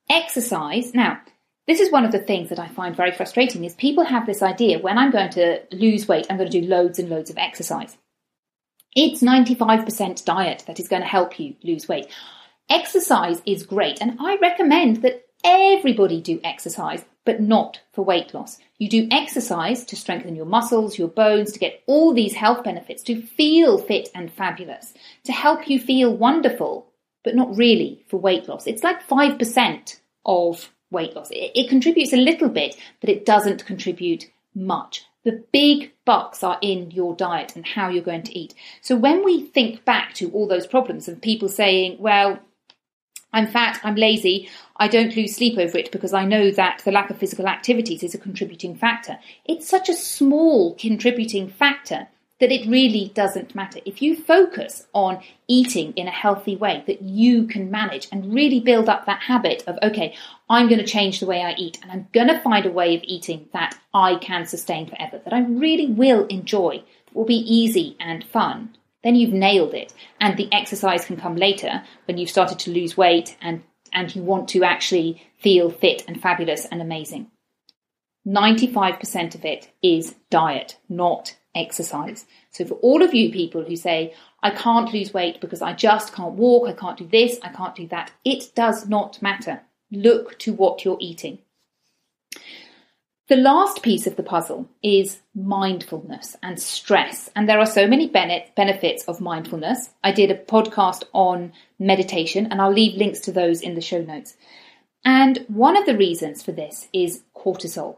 Exercise. 0.08 0.94
Now, 0.94 1.20
this 1.66 1.80
is 1.80 1.90
one 1.90 2.04
of 2.04 2.12
the 2.12 2.18
things 2.18 2.50
that 2.50 2.58
I 2.58 2.68
find 2.68 2.94
very 2.94 3.10
frustrating 3.10 3.64
is 3.64 3.74
people 3.74 4.04
have 4.04 4.26
this 4.26 4.42
idea 4.42 4.78
when 4.78 4.98
I'm 4.98 5.10
going 5.10 5.30
to 5.30 5.62
lose 5.72 6.06
weight, 6.06 6.26
I'm 6.28 6.36
going 6.36 6.50
to 6.50 6.60
do 6.60 6.66
loads 6.66 6.98
and 6.98 7.08
loads 7.08 7.30
of 7.30 7.38
exercise. 7.38 7.96
It's 8.94 9.22
95% 9.22 10.24
diet 10.24 10.64
that 10.66 10.78
is 10.78 10.88
going 10.88 11.02
to 11.02 11.08
help 11.08 11.40
you 11.40 11.56
lose 11.64 11.88
weight. 11.88 12.06
Exercise 12.70 13.42
is 13.44 13.66
great, 13.66 14.00
and 14.00 14.16
I 14.18 14.36
recommend 14.40 15.02
that 15.02 15.26
everybody 15.44 16.20
do 16.20 16.40
exercise, 16.42 17.04
but 17.24 17.40
not 17.40 17.80
for 17.92 18.04
weight 18.04 18.32
loss. 18.32 18.58
You 18.78 18.88
do 18.88 19.08
exercise 19.10 19.84
to 19.84 19.96
strengthen 19.96 20.34
your 20.34 20.46
muscles, 20.46 20.98
your 20.98 21.08
bones, 21.08 21.52
to 21.52 21.58
get 21.58 21.82
all 21.86 22.14
these 22.14 22.34
health 22.34 22.64
benefits, 22.64 23.02
to 23.04 23.22
feel 23.22 23.78
fit 23.78 24.08
and 24.14 24.32
fabulous, 24.32 24.94
to 25.24 25.32
help 25.32 25.68
you 25.68 25.78
feel 25.78 26.16
wonderful, 26.16 26.86
but 27.22 27.34
not 27.34 27.56
really 27.56 28.04
for 28.08 28.18
weight 28.18 28.48
loss. 28.48 28.66
It's 28.66 28.82
like 28.82 29.06
5% 29.06 30.00
of 30.24 30.70
weight 30.90 31.14
loss. 31.14 31.30
It, 31.30 31.52
it 31.54 31.68
contributes 31.68 32.12
a 32.12 32.16
little 32.16 32.48
bit, 32.48 32.76
but 33.00 33.10
it 33.10 33.26
doesn't 33.26 33.66
contribute 33.66 34.30
much. 34.54 35.04
The 35.24 35.44
big 35.52 35.92
bucks 36.04 36.42
are 36.42 36.58
in 36.60 36.90
your 36.90 37.14
diet 37.14 37.56
and 37.56 37.66
how 37.66 37.88
you're 37.88 38.02
going 38.02 38.24
to 38.24 38.38
eat. 38.38 38.54
So 38.82 38.94
when 38.96 39.24
we 39.24 39.42
think 39.42 39.84
back 39.84 40.14
to 40.14 40.30
all 40.30 40.46
those 40.46 40.66
problems 40.66 41.08
of 41.08 41.20
people 41.20 41.48
saying, 41.48 41.96
well, 41.98 42.40
I'm 43.34 43.48
fat, 43.48 43.80
I'm 43.82 43.96
lazy, 43.96 44.48
I 44.76 44.88
don't 44.88 45.14
lose 45.14 45.36
sleep 45.36 45.58
over 45.58 45.76
it 45.76 45.92
because 45.92 46.14
I 46.14 46.24
know 46.24 46.50
that 46.52 46.82
the 46.84 46.92
lack 46.92 47.10
of 47.10 47.18
physical 47.18 47.48
activities 47.48 48.02
is 48.02 48.14
a 48.14 48.18
contributing 48.18 48.76
factor. 48.76 49.18
It's 49.44 49.68
such 49.68 49.88
a 49.88 49.94
small 49.94 50.74
contributing 50.76 51.48
factor 51.48 52.08
that 52.40 52.52
it 52.52 52.68
really 52.68 53.10
doesn't 53.14 53.54
matter. 53.54 53.80
If 53.84 54.02
you 54.02 54.16
focus 54.16 54.86
on 54.92 55.20
eating 55.48 55.92
in 55.92 56.08
a 56.08 56.12
healthy 56.12 56.56
way 56.56 56.84
that 56.86 57.02
you 57.02 57.46
can 57.46 57.70
manage 57.70 58.08
and 58.12 58.34
really 58.34 58.60
build 58.60 58.88
up 58.88 59.06
that 59.06 59.22
habit 59.22 59.64
of, 59.66 59.78
okay, 59.82 60.14
I'm 60.48 60.68
going 60.68 60.80
to 60.80 60.86
change 60.86 61.20
the 61.20 61.26
way 61.26 61.42
I 61.42 61.54
eat 61.54 61.78
and 61.82 61.90
I'm 61.90 62.08
going 62.12 62.28
to 62.28 62.40
find 62.40 62.66
a 62.66 62.70
way 62.70 62.96
of 62.96 63.02
eating 63.04 63.48
that 63.52 63.78
I 63.92 64.16
can 64.16 64.46
sustain 64.46 64.88
forever, 64.88 65.20
that 65.24 65.32
I 65.32 65.40
really 65.40 65.86
will 65.86 66.26
enjoy, 66.26 66.82
that 67.06 67.14
will 67.14 67.24
be 67.24 67.34
easy 67.34 67.96
and 67.98 68.24
fun, 68.24 68.76
then 69.04 69.14
you've 69.14 69.32
nailed 69.32 69.74
it. 69.74 69.92
And 70.20 70.36
the 70.36 70.52
exercise 70.52 71.04
can 71.04 71.16
come 71.16 71.36
later 71.36 71.84
when 72.06 72.18
you've 72.18 72.30
started 72.30 72.58
to 72.60 72.72
lose 72.72 72.96
weight 72.96 73.36
and, 73.40 73.62
and 73.92 74.14
you 74.16 74.22
want 74.22 74.48
to 74.48 74.64
actually 74.64 75.22
feel 75.38 75.70
fit 75.70 76.02
and 76.08 76.20
fabulous 76.20 76.64
and 76.64 76.82
amazing. 76.82 77.30
95% 78.26 79.34
of 79.34 79.44
it 79.44 79.70
is 79.82 80.16
diet, 80.30 80.78
not 80.88 81.36
exercise. 81.54 82.24
So 82.50 82.64
for 82.64 82.74
all 82.76 83.02
of 83.02 83.14
you 83.14 83.30
people 83.30 83.62
who 83.62 83.76
say, 83.76 84.14
I 84.42 84.50
can't 84.50 84.92
lose 84.92 85.12
weight 85.12 85.40
because 85.40 85.62
I 85.62 85.74
just 85.74 86.14
can't 86.14 86.34
walk, 86.34 86.68
I 86.68 86.72
can't 86.72 86.98
do 86.98 87.06
this, 87.06 87.38
I 87.42 87.50
can't 87.50 87.76
do 87.76 87.86
that, 87.88 88.12
it 88.24 88.54
does 88.54 88.88
not 88.88 89.20
matter. 89.20 89.60
Look 89.92 90.38
to 90.40 90.54
what 90.54 90.84
you're 90.84 90.96
eating. 91.00 91.38
The 93.26 93.36
last 93.36 93.82
piece 93.82 94.06
of 94.06 94.16
the 94.16 94.22
puzzle 94.22 94.68
is 94.82 95.20
mindfulness 95.34 96.36
and 96.42 96.60
stress. 96.60 97.30
And 97.34 97.48
there 97.48 97.58
are 97.58 97.64
so 97.64 97.86
many 97.86 98.06
benefits 98.06 99.04
of 99.04 99.22
mindfulness. 99.22 99.88
I 100.02 100.12
did 100.12 100.30
a 100.30 100.36
podcast 100.36 101.04
on 101.14 101.54
meditation, 101.78 102.48
and 102.50 102.60
I'll 102.60 102.70
leave 102.70 102.98
links 102.98 103.20
to 103.20 103.32
those 103.32 103.62
in 103.62 103.76
the 103.76 103.80
show 103.80 104.02
notes. 104.02 104.36
And 105.06 105.42
one 105.48 105.74
of 105.74 105.86
the 105.86 105.96
reasons 105.96 106.42
for 106.42 106.52
this 106.52 106.88
is 106.92 107.22
cortisol. 107.34 107.96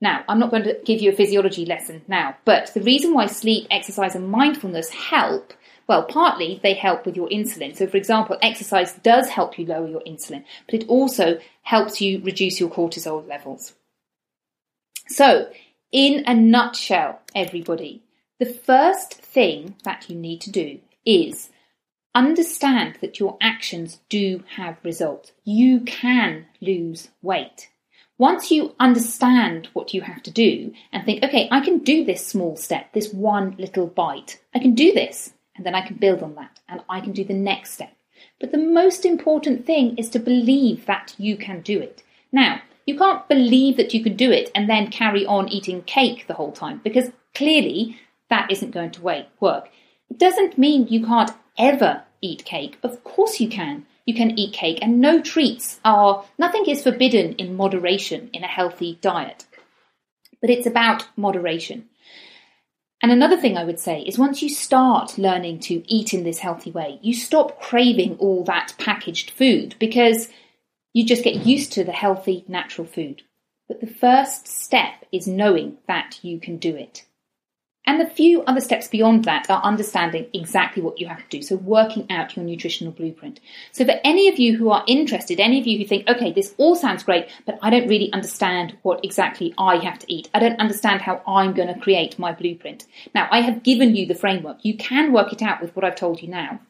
Now, 0.00 0.24
I'm 0.26 0.38
not 0.38 0.50
going 0.50 0.64
to 0.64 0.78
give 0.86 1.02
you 1.02 1.12
a 1.12 1.16
physiology 1.16 1.66
lesson 1.66 2.00
now, 2.08 2.36
but 2.46 2.72
the 2.72 2.80
reason 2.80 3.12
why 3.12 3.26
sleep, 3.26 3.66
exercise, 3.70 4.14
and 4.14 4.30
mindfulness 4.30 4.88
help 4.88 5.52
well, 5.86 6.02
partly 6.02 6.60
they 6.62 6.74
help 6.74 7.06
with 7.06 7.14
your 7.14 7.28
insulin. 7.28 7.76
So, 7.76 7.86
for 7.86 7.96
example, 7.96 8.36
exercise 8.42 8.94
does 9.04 9.28
help 9.28 9.56
you 9.58 9.66
lower 9.66 9.86
your 9.86 10.00
insulin, 10.00 10.44
but 10.64 10.74
it 10.74 10.88
also 10.88 11.38
helps 11.62 12.00
you 12.00 12.20
reduce 12.22 12.58
your 12.58 12.70
cortisol 12.70 13.26
levels. 13.28 13.74
So, 15.08 15.50
in 15.92 16.24
a 16.26 16.34
nutshell, 16.34 17.20
everybody, 17.34 18.02
the 18.38 18.46
first 18.46 19.14
thing 19.14 19.76
that 19.84 20.10
you 20.10 20.16
need 20.16 20.40
to 20.42 20.50
do 20.50 20.80
is 21.04 21.50
understand 22.14 22.98
that 23.00 23.20
your 23.20 23.36
actions 23.40 24.00
do 24.08 24.42
have 24.56 24.78
results. 24.82 25.32
You 25.44 25.80
can 25.80 26.46
lose 26.60 27.08
weight. 27.22 27.70
Once 28.18 28.50
you 28.50 28.74
understand 28.80 29.68
what 29.74 29.92
you 29.92 30.00
have 30.00 30.22
to 30.22 30.30
do 30.30 30.72
and 30.90 31.04
think, 31.04 31.22
okay, 31.22 31.46
I 31.50 31.60
can 31.60 31.78
do 31.78 32.04
this 32.04 32.26
small 32.26 32.56
step, 32.56 32.92
this 32.94 33.12
one 33.12 33.54
little 33.58 33.86
bite, 33.86 34.40
I 34.54 34.58
can 34.58 34.74
do 34.74 34.92
this, 34.92 35.34
and 35.54 35.66
then 35.66 35.74
I 35.74 35.86
can 35.86 35.96
build 35.96 36.22
on 36.22 36.34
that, 36.36 36.60
and 36.68 36.82
I 36.88 37.00
can 37.00 37.12
do 37.12 37.24
the 37.24 37.34
next 37.34 37.72
step. 37.72 37.94
But 38.40 38.52
the 38.52 38.58
most 38.58 39.04
important 39.04 39.66
thing 39.66 39.96
is 39.98 40.08
to 40.10 40.18
believe 40.18 40.86
that 40.86 41.14
you 41.18 41.36
can 41.36 41.60
do 41.60 41.78
it. 41.78 42.02
Now, 42.32 42.62
you 42.86 42.96
can't 42.96 43.28
believe 43.28 43.76
that 43.76 43.92
you 43.92 44.02
can 44.02 44.16
do 44.16 44.30
it 44.30 44.50
and 44.54 44.70
then 44.70 44.90
carry 44.90 45.26
on 45.26 45.48
eating 45.48 45.82
cake 45.82 46.26
the 46.26 46.34
whole 46.34 46.52
time 46.52 46.80
because 46.82 47.10
clearly 47.34 47.98
that 48.30 48.50
isn't 48.50 48.70
going 48.70 48.92
to 48.92 49.02
work. 49.02 49.68
It 50.08 50.18
doesn't 50.18 50.56
mean 50.56 50.88
you 50.88 51.04
can't 51.04 51.32
ever 51.58 52.04
eat 52.20 52.44
cake. 52.44 52.78
Of 52.82 53.04
course 53.04 53.40
you 53.40 53.48
can 53.48 53.86
you 54.06 54.14
can 54.14 54.38
eat 54.38 54.52
cake, 54.52 54.78
and 54.80 55.00
no 55.00 55.20
treats 55.20 55.80
are, 55.84 56.24
nothing 56.38 56.64
is 56.66 56.82
forbidden 56.82 57.32
in 57.34 57.56
moderation 57.56 58.30
in 58.32 58.44
a 58.44 58.48
healthy 58.48 58.98
diet. 59.02 59.44
But 60.40 60.50
it's 60.50 60.66
about 60.66 61.06
moderation. 61.16 61.88
And 63.02 63.10
another 63.10 63.36
thing 63.36 63.58
I 63.58 63.64
would 63.64 63.80
say 63.80 64.00
is 64.02 64.16
once 64.16 64.42
you 64.42 64.48
start 64.48 65.18
learning 65.18 65.58
to 65.60 65.82
eat 65.92 66.14
in 66.14 66.22
this 66.22 66.38
healthy 66.38 66.70
way, 66.70 66.98
you 67.02 67.14
stop 67.14 67.60
craving 67.60 68.16
all 68.18 68.44
that 68.44 68.74
packaged 68.78 69.30
food 69.32 69.74
because 69.78 70.28
you 70.96 71.04
just 71.04 71.22
get 71.22 71.44
used 71.44 71.74
to 71.74 71.84
the 71.84 71.92
healthy, 71.92 72.42
natural 72.48 72.86
food. 72.86 73.20
But 73.68 73.82
the 73.82 73.86
first 73.86 74.48
step 74.48 75.04
is 75.12 75.26
knowing 75.26 75.76
that 75.86 76.18
you 76.22 76.40
can 76.40 76.56
do 76.56 76.74
it. 76.74 77.04
And 77.84 78.00
the 78.00 78.06
few 78.06 78.40
other 78.44 78.62
steps 78.62 78.88
beyond 78.88 79.24
that 79.24 79.50
are 79.50 79.60
understanding 79.62 80.30
exactly 80.32 80.82
what 80.82 80.98
you 80.98 81.06
have 81.06 81.18
to 81.18 81.28
do. 81.28 81.42
So 81.42 81.56
working 81.56 82.10
out 82.10 82.34
your 82.34 82.46
nutritional 82.46 82.94
blueprint. 82.94 83.40
So 83.72 83.84
for 83.84 84.00
any 84.04 84.26
of 84.30 84.38
you 84.38 84.56
who 84.56 84.70
are 84.70 84.84
interested, 84.86 85.38
any 85.38 85.60
of 85.60 85.66
you 85.66 85.76
who 85.76 85.84
think, 85.84 86.08
okay, 86.08 86.32
this 86.32 86.54
all 86.56 86.74
sounds 86.74 87.04
great, 87.04 87.28
but 87.44 87.58
I 87.60 87.68
don't 87.68 87.88
really 87.88 88.10
understand 88.14 88.78
what 88.80 89.04
exactly 89.04 89.52
I 89.58 89.76
have 89.76 89.98
to 89.98 90.10
eat. 90.10 90.30
I 90.32 90.38
don't 90.38 90.58
understand 90.58 91.02
how 91.02 91.20
I'm 91.26 91.52
going 91.52 91.68
to 91.68 91.78
create 91.78 92.18
my 92.18 92.32
blueprint. 92.32 92.86
Now, 93.14 93.28
I 93.30 93.42
have 93.42 93.62
given 93.62 93.94
you 93.94 94.06
the 94.06 94.14
framework. 94.14 94.64
You 94.64 94.78
can 94.78 95.12
work 95.12 95.34
it 95.34 95.42
out 95.42 95.60
with 95.60 95.76
what 95.76 95.84
I've 95.84 95.94
told 95.94 96.22
you 96.22 96.28
now. 96.28 96.60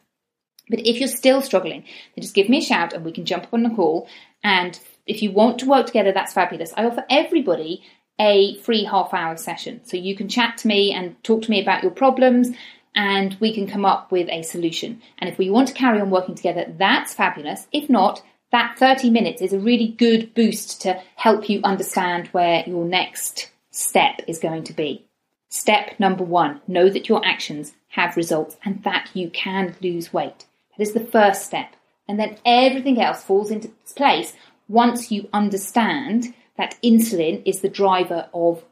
But 0.69 0.85
if 0.85 0.99
you're 0.99 1.07
still 1.07 1.41
struggling, 1.41 1.81
then 1.81 2.21
just 2.21 2.35
give 2.35 2.49
me 2.49 2.59
a 2.59 2.61
shout 2.61 2.93
and 2.93 3.05
we 3.05 3.11
can 3.11 3.25
jump 3.25 3.45
up 3.45 3.53
on 3.53 3.65
a 3.65 3.75
call. 3.75 4.07
And 4.43 4.79
if 5.05 5.21
you 5.21 5.31
want 5.31 5.59
to 5.59 5.65
work 5.65 5.85
together, 5.87 6.11
that's 6.11 6.33
fabulous. 6.33 6.73
I 6.75 6.85
offer 6.85 7.05
everybody 7.09 7.83
a 8.19 8.57
free 8.59 8.83
half 8.83 9.13
hour 9.13 9.37
session. 9.37 9.81
So 9.85 9.97
you 9.97 10.15
can 10.15 10.27
chat 10.27 10.57
to 10.59 10.67
me 10.67 10.91
and 10.91 11.21
talk 11.23 11.43
to 11.43 11.51
me 11.51 11.61
about 11.61 11.83
your 11.83 11.91
problems 11.91 12.49
and 12.95 13.37
we 13.39 13.53
can 13.53 13.67
come 13.67 13.85
up 13.85 14.11
with 14.11 14.27
a 14.29 14.41
solution. 14.41 15.01
And 15.19 15.29
if 15.29 15.37
we 15.37 15.49
want 15.49 15.67
to 15.67 15.73
carry 15.73 16.01
on 16.01 16.09
working 16.09 16.35
together, 16.35 16.65
that's 16.77 17.13
fabulous. 17.13 17.67
If 17.71 17.89
not, 17.89 18.23
that 18.51 18.77
30 18.79 19.11
minutes 19.11 19.41
is 19.41 19.53
a 19.53 19.59
really 19.59 19.87
good 19.87 20.33
boost 20.33 20.81
to 20.81 20.99
help 21.15 21.47
you 21.47 21.61
understand 21.63 22.27
where 22.29 22.63
your 22.65 22.85
next 22.85 23.51
step 23.69 24.21
is 24.27 24.39
going 24.39 24.63
to 24.63 24.73
be. 24.73 25.05
Step 25.49 25.99
number 25.99 26.23
one 26.23 26.61
know 26.67 26.89
that 26.89 27.07
your 27.07 27.23
actions 27.23 27.73
have 27.89 28.17
results 28.17 28.57
and 28.65 28.83
that 28.83 29.09
you 29.13 29.29
can 29.29 29.75
lose 29.81 30.11
weight. 30.11 30.46
Is 30.77 30.93
the 30.93 30.99
first 30.99 31.45
step. 31.45 31.75
And 32.07 32.19
then 32.19 32.37
everything 32.45 33.01
else 33.01 33.23
falls 33.23 33.51
into 33.51 33.71
place 33.95 34.33
once 34.67 35.11
you 35.11 35.27
understand 35.33 36.33
that 36.57 36.77
insulin 36.83 37.41
is 37.45 37.61
the 37.61 37.69
driver 37.69 38.29
of 38.33 38.63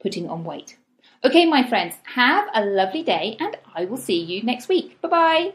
putting 0.00 0.28
on 0.28 0.44
weight. 0.44 0.76
Okay, 1.24 1.46
my 1.46 1.68
friends, 1.68 1.94
have 2.14 2.48
a 2.54 2.64
lovely 2.64 3.02
day 3.02 3.36
and 3.40 3.56
I 3.74 3.84
will 3.84 3.96
see 3.96 4.22
you 4.22 4.42
next 4.42 4.68
week. 4.68 5.00
Bye 5.00 5.08
bye. 5.08 5.52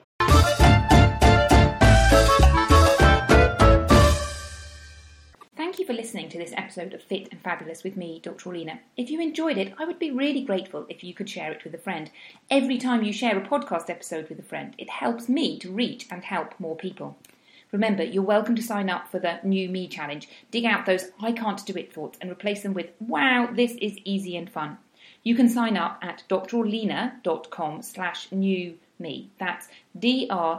You 5.83 5.87
for 5.87 5.93
listening 6.01 6.29
to 6.29 6.37
this 6.37 6.53
episode 6.55 6.93
of 6.93 7.03
Fit 7.03 7.27
and 7.29 7.41
Fabulous 7.41 7.83
with 7.83 7.97
me, 7.97 8.21
Dr. 8.23 8.49
Orlena. 8.49 8.79
If 8.95 9.09
you 9.09 9.19
enjoyed 9.19 9.57
it, 9.57 9.73
I 9.77 9.83
would 9.83 9.99
be 9.99 10.11
really 10.11 10.41
grateful 10.41 10.85
if 10.87 11.03
you 11.03 11.13
could 11.13 11.29
share 11.29 11.51
it 11.51 11.65
with 11.65 11.75
a 11.75 11.77
friend. 11.77 12.09
Every 12.49 12.77
time 12.77 13.03
you 13.03 13.11
share 13.11 13.37
a 13.37 13.45
podcast 13.45 13.89
episode 13.89 14.29
with 14.29 14.39
a 14.39 14.43
friend, 14.43 14.75
it 14.77 14.89
helps 14.89 15.27
me 15.27 15.59
to 15.59 15.69
reach 15.69 16.07
and 16.09 16.23
help 16.23 16.57
more 16.57 16.77
people. 16.77 17.17
Remember, 17.73 18.01
you're 18.01 18.23
welcome 18.23 18.55
to 18.55 18.63
sign 18.63 18.89
up 18.89 19.09
for 19.09 19.19
the 19.19 19.41
New 19.43 19.67
Me 19.67 19.89
Challenge. 19.89 20.25
Dig 20.51 20.63
out 20.63 20.85
those 20.85 21.11
I 21.19 21.33
can't 21.33 21.65
do 21.65 21.73
it 21.73 21.91
thoughts 21.91 22.17
and 22.21 22.31
replace 22.31 22.63
them 22.63 22.73
with, 22.73 22.91
wow, 23.01 23.49
this 23.51 23.73
is 23.81 23.97
easy 24.05 24.37
and 24.37 24.49
fun. 24.49 24.77
You 25.21 25.35
can 25.35 25.49
sign 25.49 25.75
up 25.75 25.99
at 26.01 26.23
drorlena.com 26.29 27.81
slash 27.81 28.31
new 28.31 28.77
me. 28.99 29.31
That's 29.37 29.67
D-R-O-R-L-E-N-A 29.99 30.55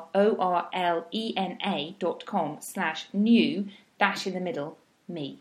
dot 1.98 2.26
com 2.26 2.58
slash 2.60 3.06
new 3.14 3.68
dash 3.98 4.26
in 4.26 4.34
the 4.34 4.40
middle 4.40 4.76
me. 5.08 5.40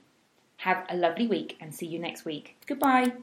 Have 0.58 0.86
a 0.90 0.96
lovely 0.96 1.28
week 1.28 1.58
and 1.60 1.74
see 1.74 1.86
you 1.86 2.00
next 2.00 2.26
week. 2.26 2.56
Goodbye. 2.68 3.14